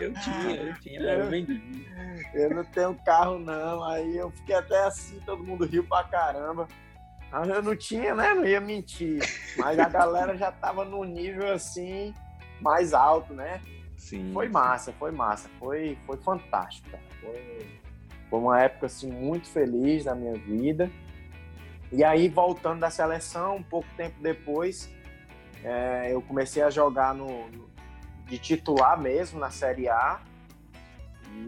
[0.00, 1.86] Eu tinha, eu tinha, eu vendi.
[2.34, 3.84] Eu não tenho carro não.
[3.84, 6.66] Aí eu fiquei até assim, todo mundo riu pra caramba.
[7.30, 8.34] Mas eu não tinha, né?
[8.34, 9.20] Não ia mentir.
[9.56, 12.14] Mas a galera já tava num nível assim,
[12.60, 13.60] mais alto, né?
[13.96, 14.32] Sim.
[14.32, 15.50] Foi massa, foi massa.
[15.58, 17.02] Foi, foi fantástico, cara.
[17.20, 17.66] Foi,
[18.30, 20.90] foi uma época assim, muito feliz na minha vida.
[21.90, 24.90] E aí, voltando da seleção, um pouco tempo depois,
[25.64, 27.70] é, eu comecei a jogar no, no,
[28.26, 30.20] de titular mesmo na Série A.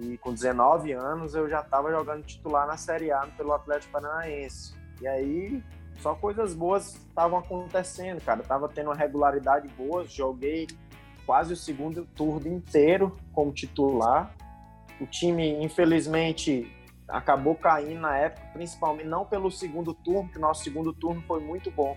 [0.03, 4.75] E com 19 anos eu já estava jogando titular na Série A pelo Atlético Paranaense.
[5.01, 5.63] E aí
[5.99, 8.41] só coisas boas estavam acontecendo, cara.
[8.41, 10.67] Eu tava tendo uma regularidade boa, joguei
[11.27, 14.35] quase o segundo turno inteiro como titular.
[15.01, 16.71] O time, infelizmente,
[17.11, 21.71] acabou caindo na época, principalmente não pelo segundo turno, que nosso segundo turno foi muito
[21.71, 21.97] bom,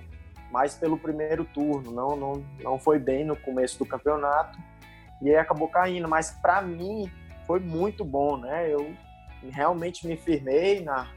[0.52, 1.91] mas pelo primeiro turno.
[1.91, 4.58] Não, não, não foi bem no começo do campeonato
[5.21, 6.08] e aí acabou caindo.
[6.08, 7.12] Mas para mim
[7.47, 8.71] foi muito bom, né?
[8.71, 8.93] Eu
[9.49, 11.08] realmente me firmei na,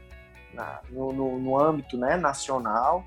[0.53, 3.05] na no, no, no, âmbito né, nacional.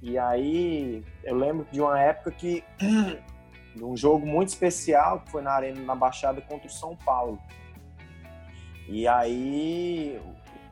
[0.00, 2.64] E aí eu lembro de uma época que
[3.80, 7.38] um jogo muito especial que foi na arena na Baixada contra o São Paulo.
[8.90, 10.20] E aí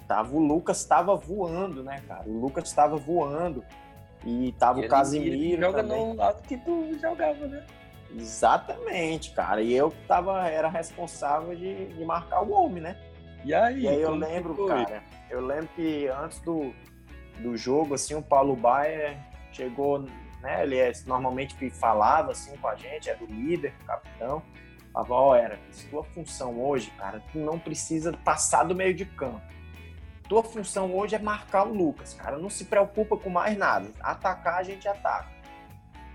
[0.09, 2.29] tava, o Lucas estava voando, né, cara?
[2.29, 3.65] O Lucas estava voando.
[4.27, 5.35] E tava e o Casimiro.
[5.37, 6.07] Ele joga também.
[6.09, 7.65] no lado que tu jogava, né?
[8.13, 9.63] Exatamente, cara.
[9.63, 12.97] E eu tava, era responsável de, de marcar o homem, né?
[13.45, 13.83] E aí?
[13.83, 15.01] E aí eu lembro, cara,
[15.31, 16.75] eu lembro que antes do,
[17.39, 19.17] do jogo, assim, o Paulo Baier
[19.53, 20.01] chegou,
[20.43, 20.65] né?
[20.65, 24.43] Ele é, normalmente falava assim com a gente, é do líder, capitão.
[24.93, 25.59] Falava, ó, era,
[25.91, 29.41] tua função hoje, cara, tu não precisa passar do meio de campo.
[30.29, 32.37] Tua função hoje é marcar o Lucas, cara.
[32.37, 33.89] Não se preocupa com mais nada.
[34.01, 35.31] Atacar, a gente ataca.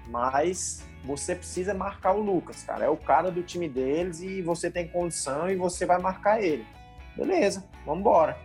[0.07, 2.85] Mas você precisa marcar o Lucas, cara.
[2.85, 6.65] É o cara do time deles e você tem condição e você vai marcar ele.
[7.15, 8.37] Beleza, vamos embora.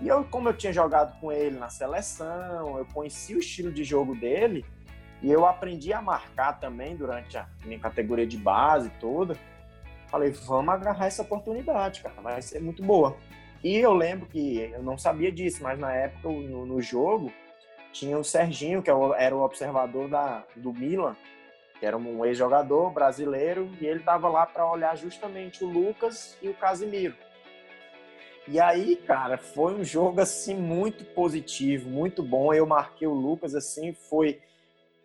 [0.00, 3.82] E eu, como eu tinha jogado com ele na seleção, eu conheci o estilo de
[3.84, 4.64] jogo dele
[5.20, 9.36] e eu aprendi a marcar também durante a minha categoria de base toda.
[10.10, 13.16] Falei, vamos agarrar essa oportunidade, cara, vai ser muito boa.
[13.62, 17.32] E eu lembro que eu não sabia disso, mas na época no, no jogo
[17.92, 21.16] tinha o Serginho, que é era o observador da, do Milan,
[21.78, 26.48] que era um ex-jogador brasileiro, e ele estava lá para olhar justamente o Lucas e
[26.48, 27.14] o Casimiro.
[28.46, 32.54] E aí, cara, foi um jogo assim muito positivo, muito bom.
[32.54, 34.40] Eu marquei o Lucas assim, foi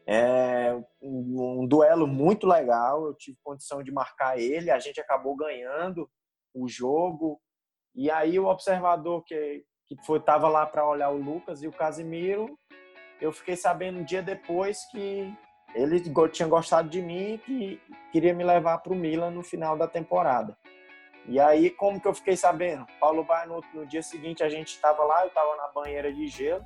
[0.05, 3.05] é um, um, duelo muito legal.
[3.05, 4.71] Eu tive condição de marcar ele.
[4.71, 6.09] A gente acabou ganhando
[6.53, 7.39] o jogo.
[7.95, 11.71] E aí o observador que que foi tava lá para olhar o Lucas e o
[11.71, 12.57] Casimiro,
[13.19, 15.33] eu fiquei sabendo um dia depois que
[15.75, 19.77] ele tinha gostado de mim e que queria me levar para o Milan no final
[19.77, 20.57] da temporada.
[21.25, 22.85] E aí, como que eu fiquei sabendo?
[22.99, 26.27] Paulo vai no, no dia seguinte a gente estava lá, eu estava na banheira de
[26.27, 26.63] gelo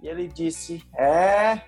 [0.00, 1.62] e ele disse: É,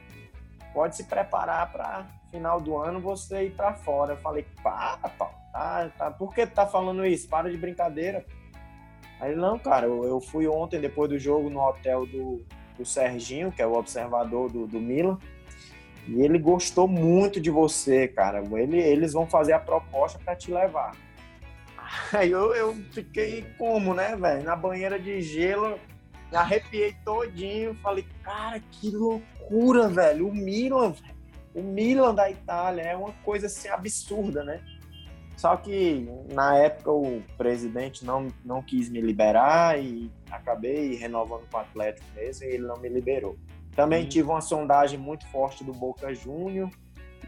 [0.83, 4.15] pode se preparar para final do ano você ir para fora.
[4.15, 7.29] Eu falei, para, tá, tá, por que tá falando isso?
[7.29, 8.27] Para de brincadeira.
[9.21, 12.45] Aí não, cara, eu, eu fui ontem, depois do jogo, no hotel do,
[12.77, 15.19] do Serginho, que é o observador do, do Milan,
[16.09, 18.43] e ele gostou muito de você, cara.
[18.59, 20.97] Ele, eles vão fazer a proposta para te levar.
[22.13, 24.43] Aí eu, eu fiquei como, né, velho?
[24.43, 25.79] Na banheira de gelo,
[26.33, 27.75] me arrepiei todinho.
[27.83, 30.29] Falei, cara, que loucura, velho.
[30.29, 31.15] O Milan, velho.
[31.55, 34.61] O Milan da Itália é uma coisa assim absurda, né?
[35.37, 41.59] Só que na época o presidente não, não quis me liberar e acabei renovando com
[41.59, 43.37] o Atlético mesmo e ele não me liberou.
[43.77, 44.09] Também hum.
[44.09, 46.71] tive uma sondagem muito forte do Boca Júnior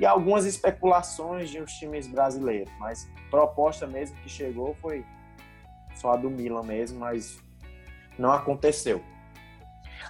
[0.01, 5.05] e algumas especulações de uns times brasileiros, mas proposta mesmo que chegou foi
[5.95, 7.44] só a do Milan mesmo, mas
[8.19, 9.03] não aconteceu.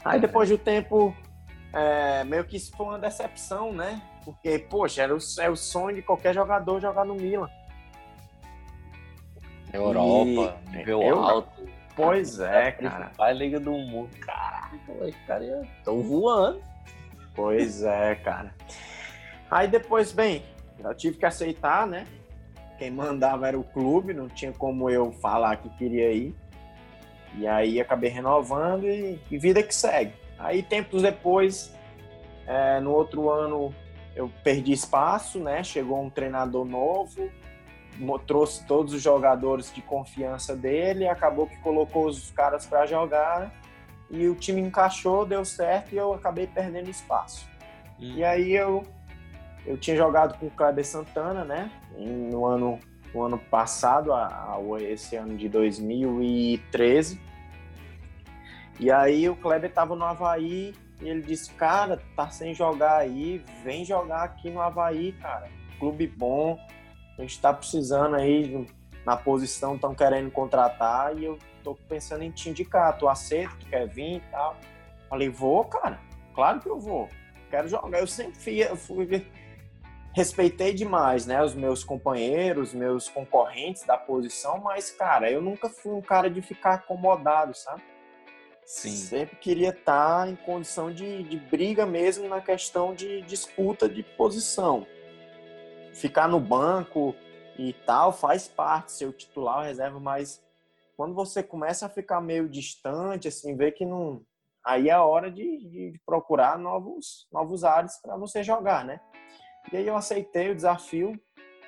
[0.04, 1.14] Aí depois do tempo,
[1.72, 4.00] é, meio que isso foi uma decepção, né?
[4.24, 7.48] Porque, poxa, era o, é o sonho de qualquer jogador jogar no Milan.
[9.72, 10.76] Europa, e...
[10.76, 11.18] nível eu...
[11.20, 11.74] alto.
[11.96, 13.12] Pois é, cara.
[13.16, 14.10] Vai Liga do Mundo.
[14.20, 16.60] Caraca, os caras estão voando.
[17.34, 18.54] Pois é, cara.
[19.50, 20.44] Aí depois, bem,
[20.78, 22.06] eu tive que aceitar, né?
[22.78, 26.34] Quem mandava era o clube, não tinha como eu falar que queria ir.
[27.36, 30.12] E aí acabei renovando e, e vida que segue.
[30.38, 31.74] Aí tempos depois,
[32.46, 33.74] é, no outro ano,
[34.14, 35.62] eu perdi espaço, né?
[35.64, 37.30] Chegou um treinador novo,
[38.26, 43.52] trouxe todos os jogadores de confiança dele, acabou que colocou os caras para jogar
[44.10, 47.48] e o time encaixou, deu certo e eu acabei perdendo espaço.
[47.98, 48.14] Hum.
[48.16, 48.82] E aí eu
[49.66, 51.70] eu tinha jogado com o Kleber Santana, né?
[51.96, 52.78] No ano
[53.14, 57.20] no ano passado, a, a, esse ano de 2013.
[58.80, 63.44] E aí o Kleber estava no Havaí e ele disse, cara, tá sem jogar aí,
[63.62, 65.48] vem jogar aqui no Havaí, cara.
[65.78, 66.58] Clube bom,
[67.16, 68.66] a gente está precisando aí
[69.06, 72.98] na posição, estão querendo contratar e eu tô pensando em te indicar.
[72.98, 74.56] Tu aceita, tu quer vir e tal?
[75.08, 76.00] Falei, vou, cara.
[76.34, 77.08] Claro que eu vou.
[77.50, 78.00] Quero jogar.
[78.00, 79.26] Eu sempre fui, fui
[80.14, 85.92] respeitei demais, né, os meus companheiros, meus concorrentes da posição, mas cara, eu nunca fui
[85.92, 87.82] um cara de ficar acomodado, sabe?
[88.64, 88.90] Sim.
[88.90, 94.86] Sempre queria estar em condição de, de briga mesmo na questão de disputa de posição
[95.94, 97.14] ficar no banco
[97.56, 100.42] e tal faz parte, ser o titular, o reserva, mas
[100.96, 104.22] quando você começa a ficar meio distante, assim, vê que não.
[104.64, 109.00] Aí é a hora de, de procurar novos, novos ares para você jogar, né?
[109.72, 111.18] E aí eu aceitei o desafio.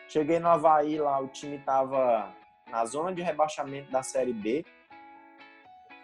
[0.09, 2.33] Cheguei no Havaí lá, o time tava
[2.71, 4.65] na zona de rebaixamento da Série B.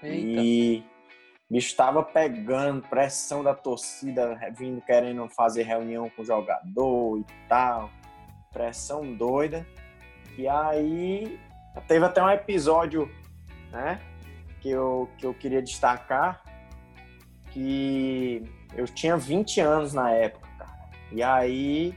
[0.03, 0.40] Eita.
[0.40, 0.84] E
[1.51, 7.90] estava pegando, pressão da torcida, vindo querendo fazer reunião com o jogador e tal
[8.53, 9.66] pressão doida.
[10.36, 11.40] E aí
[11.88, 13.11] teve até um episódio,
[13.70, 14.01] né,
[14.61, 16.43] que eu, que eu queria destacar,
[17.51, 18.43] que
[18.76, 20.49] eu tinha 20 anos na época.
[21.12, 21.94] E aí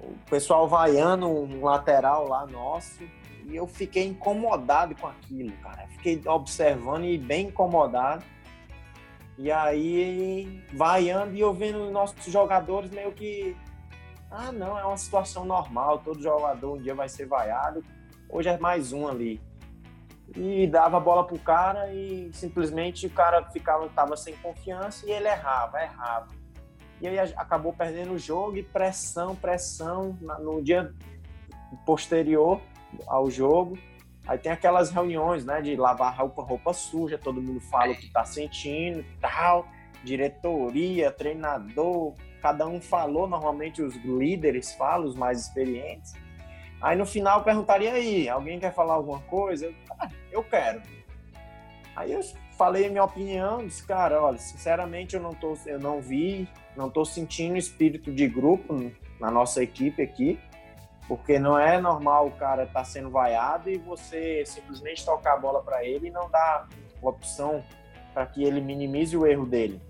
[0.00, 3.02] o pessoal vaiando um lateral lá nosso,
[3.46, 5.86] e eu fiquei incomodado com aquilo, cara.
[5.88, 8.24] Fiquei observando e bem incomodado.
[9.36, 13.56] E aí, vaiando e eu vendo nossos jogadores meio que
[14.30, 17.84] ah, não, é uma situação normal, todo jogador um dia vai ser vaiado,
[18.28, 19.40] hoje é mais um ali.
[20.34, 25.12] E dava a bola pro cara e simplesmente o cara ficava, tava sem confiança e
[25.12, 26.28] ele errava, errava.
[27.00, 30.92] E aí acabou perdendo o jogo e pressão, pressão no dia
[31.84, 32.60] posterior
[33.06, 33.78] ao jogo.
[34.26, 38.10] Aí tem aquelas reuniões, né, de lavar roupa, roupa suja, todo mundo fala o que
[38.10, 39.68] tá sentindo, tal,
[40.02, 46.14] diretoria, treinador, cada um falou, normalmente os líderes falam, os mais experientes.
[46.80, 49.66] Aí no final eu perguntaria aí, alguém quer falar alguma coisa?
[49.66, 50.82] Eu, ah, eu quero.
[51.94, 52.20] Aí eu
[52.56, 56.90] falei a minha opinião, disse, cara, olha, sinceramente eu não tô, eu não vi, não
[56.90, 60.38] tô sentindo espírito de grupo na nossa equipe aqui,
[61.06, 65.36] porque não é normal o cara estar tá sendo vaiado e você simplesmente tocar a
[65.36, 66.68] bola para ele e não dar
[67.02, 67.62] opção
[68.12, 69.80] para que ele minimize o erro dele.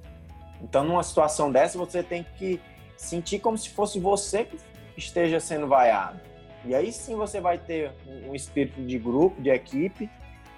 [0.61, 2.61] Então, numa situação dessa, você tem que
[2.97, 4.59] sentir como se fosse você que
[4.97, 6.21] esteja sendo vaiado.
[6.65, 7.93] E aí sim você vai ter
[8.27, 10.09] um espírito de grupo, de equipe.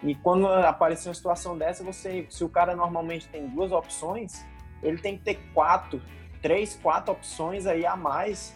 [0.03, 4.45] E quando aparecer uma situação dessa, você, se o cara normalmente tem duas opções,
[4.83, 6.01] ele tem que ter quatro,
[6.43, 8.55] três, quatro opções aí a mais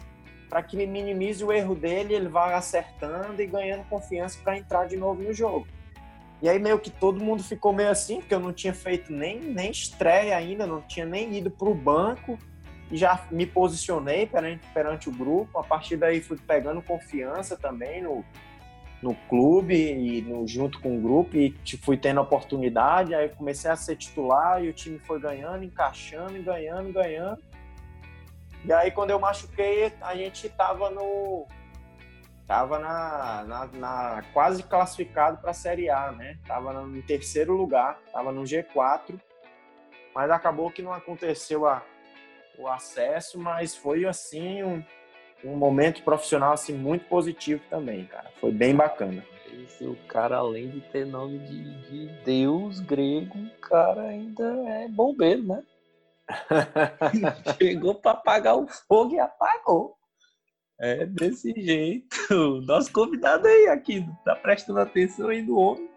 [0.49, 4.85] para que ele minimize o erro dele, ele vá acertando e ganhando confiança para entrar
[4.85, 5.65] de novo no jogo.
[6.41, 9.39] E aí meio que todo mundo ficou meio assim, porque eu não tinha feito nem,
[9.39, 12.37] nem estreia ainda, não tinha nem ido para o banco
[12.91, 15.57] e já me posicionei perante, perante o grupo.
[15.57, 18.25] A partir daí fui pegando confiança também no,
[19.01, 23.15] no clube e no, junto com o grupo e fui tendo oportunidade.
[23.15, 27.41] Aí comecei a ser titular e o time foi ganhando, encaixando, ganhando, ganhando.
[28.63, 31.47] E aí quando eu machuquei, a gente estava no
[32.51, 36.37] Tava na, na, na quase classificado para a Série A, né?
[36.45, 39.17] Tava no terceiro lugar, tava no G4,
[40.13, 41.81] mas acabou que não aconteceu a,
[42.57, 44.83] o acesso, mas foi assim um,
[45.43, 48.31] um momento profissional assim muito positivo também, cara.
[48.39, 49.25] Foi bem bacana.
[49.51, 54.87] Esse, o cara, além de ter nome de, de deus grego, o cara ainda é
[54.87, 55.63] bombeiro, né?
[57.57, 59.97] Chegou para apagar o fogo e apagou.
[60.79, 62.17] É desse jeito.
[62.65, 65.89] Nosso convidado aí aqui, tá prestando atenção aí no homem.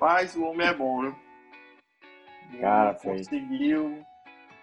[0.00, 1.16] Mas o homem é bom, né?
[2.60, 4.04] Cara, conseguiu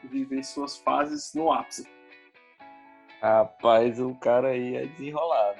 [0.03, 1.87] viver suas fases no ápice.
[3.21, 5.59] Rapaz, o cara aí é desenrolado.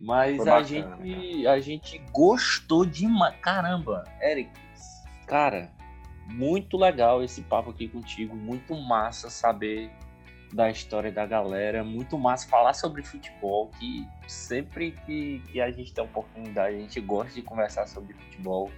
[0.00, 3.34] Mas a gente, a gente gostou demais.
[3.40, 4.50] Caramba, Eric,
[5.26, 5.70] cara,
[6.26, 8.36] muito legal esse papo aqui contigo.
[8.36, 9.90] Muito massa saber
[10.52, 11.82] da história da galera.
[11.82, 17.00] Muito massa falar sobre futebol, que sempre que, que a gente tem oportunidade, a gente
[17.00, 18.70] gosta de conversar sobre futebol.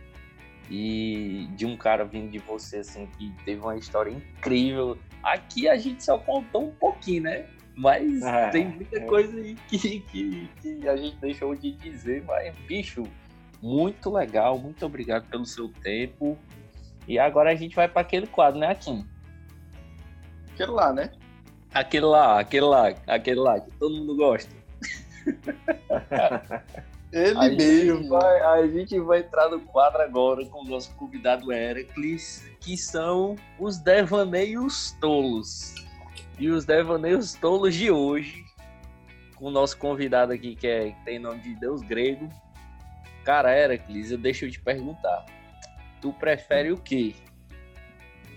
[0.70, 4.96] E de um cara vindo de você, assim, que teve uma história incrível.
[5.20, 7.46] Aqui a gente só contou um pouquinho, né?
[7.80, 9.00] Mas é, tem muita é.
[9.06, 12.22] coisa aí que, que, que a gente deixou de dizer.
[12.26, 13.04] Mas, bicho,
[13.62, 14.58] muito legal.
[14.58, 16.36] Muito obrigado pelo seu tempo.
[17.08, 19.06] E agora a gente vai para aquele quadro, né, Akin?
[20.52, 21.10] Aquele lá, né?
[21.72, 24.54] Aquele lá, aquele lá, aquele lá, que todo mundo gosta.
[27.10, 28.08] Ele a mesmo.
[28.10, 33.36] Vai, a gente vai entrar no quadro agora com o nosso convidado Heracles, que são
[33.58, 35.74] os devaneios tolos.
[36.40, 38.46] E os devaneios tolos de hoje,
[39.36, 42.30] com o nosso convidado aqui, que, é, que tem nome de Deus grego.
[43.26, 45.26] Cara, Heracles, eu deixo te perguntar.
[46.00, 47.14] Tu prefere o quê?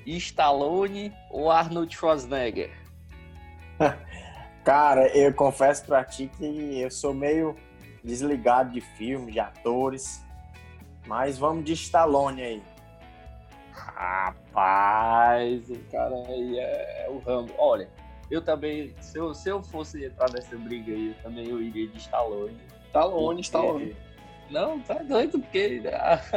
[0.06, 2.72] Stallone ou Arnold Schwarzenegger?
[4.66, 7.56] Cara, eu confesso pra ti que eu sou meio
[8.04, 10.22] desligado de filmes, de atores.
[11.08, 12.64] Mas vamos de Stallone aí.
[13.74, 17.52] Rapaz, o cara aí é, é, o Rambo.
[17.58, 17.90] Olha,
[18.30, 21.88] eu também, se eu, se eu fosse entrar nessa briga aí, eu também eu iria
[21.88, 22.58] de Stallone.
[22.88, 23.42] Stallone, porque...
[23.42, 23.96] Stallone.
[24.52, 25.82] Não, tá doido, porque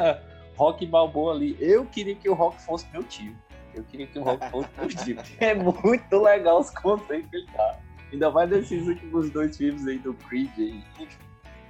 [0.56, 3.36] Rock Balboa ali, eu queria que o Rock fosse meu tio.
[3.74, 5.18] Eu queria que o Rock fosse meu tio.
[5.38, 7.78] É muito legal os conceitos que ele tá.
[8.10, 10.82] Ainda mais nesses últimos dois filmes aí do Creed.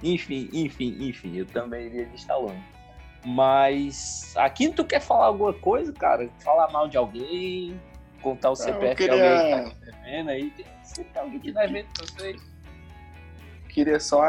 [0.01, 2.63] Enfim, enfim, enfim, eu também iria de Stallone.
[3.27, 6.29] Mas aqui tu quer falar alguma coisa, cara?
[6.39, 7.77] Falar mal de alguém,
[8.21, 9.15] contar o CPF queria...
[9.15, 10.53] de alguém que tá devendo aí.
[10.81, 12.41] Se tem alguém que tá devendo pra vocês.
[13.67, 14.21] Queria só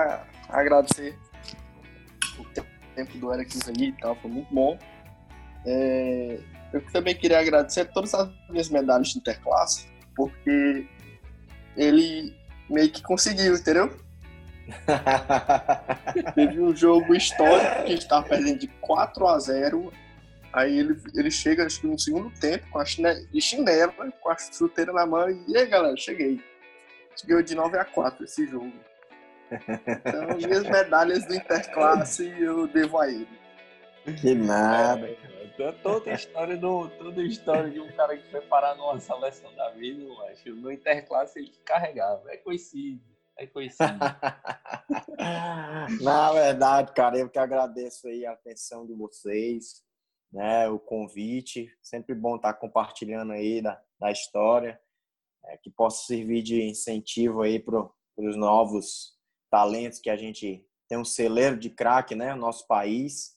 [0.48, 1.16] agradecer
[2.40, 2.44] o
[2.96, 4.76] tempo do Eric aí e tal, foi muito bom.
[5.64, 6.40] É...
[6.72, 10.88] Eu também queria agradecer todas as minhas medalhas de interclasse, porque
[11.76, 12.36] ele
[12.68, 13.96] meio que conseguiu, entendeu?
[16.34, 19.92] Teve um jogo histórico que a gente estava perdendo de 4 a 0
[20.52, 24.30] Aí ele, ele chega, acho que no segundo tempo, com a chinela, de chinela, com
[24.30, 26.42] a chuteira na mão, e aí galera, cheguei.
[27.26, 28.72] Ganhou de 9 a 4 esse jogo.
[29.50, 33.28] Então, minhas medalhas do Interclasse eu devo a ele.
[34.20, 35.06] Que nada.
[35.06, 39.52] É, toda a história do, toda história de um cara que foi parar numa seleção
[39.54, 40.54] da vida, eu acho.
[40.54, 42.22] No Interclasse ele carregava.
[42.30, 43.00] É conhecido.
[43.38, 43.98] É conhecido.
[46.02, 49.80] Na verdade, cara, eu que agradeço aí a atenção de vocês,
[50.32, 51.72] né, o convite.
[51.80, 54.80] Sempre bom estar compartilhando aí da, da história,
[55.44, 59.16] é, que possa servir de incentivo aí para os novos
[59.48, 63.36] talentos que a gente tem um celeiro de craque, né, no nosso país.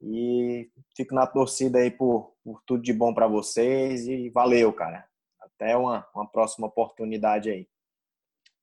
[0.00, 5.06] E fico na torcida aí por, por tudo de bom para vocês e valeu, cara.
[5.38, 7.68] Até uma, uma próxima oportunidade aí.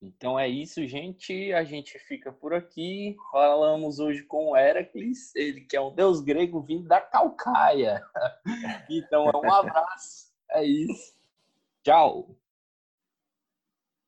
[0.04, 1.54] Então é isso, gente.
[1.54, 3.16] A gente fica por aqui.
[3.32, 8.04] Falamos hoje com o Heracles, ele que é um deus grego vindo da Calcaia.
[8.90, 10.34] Então é um abraço.
[10.52, 11.16] É isso.
[11.84, 12.36] Tchau.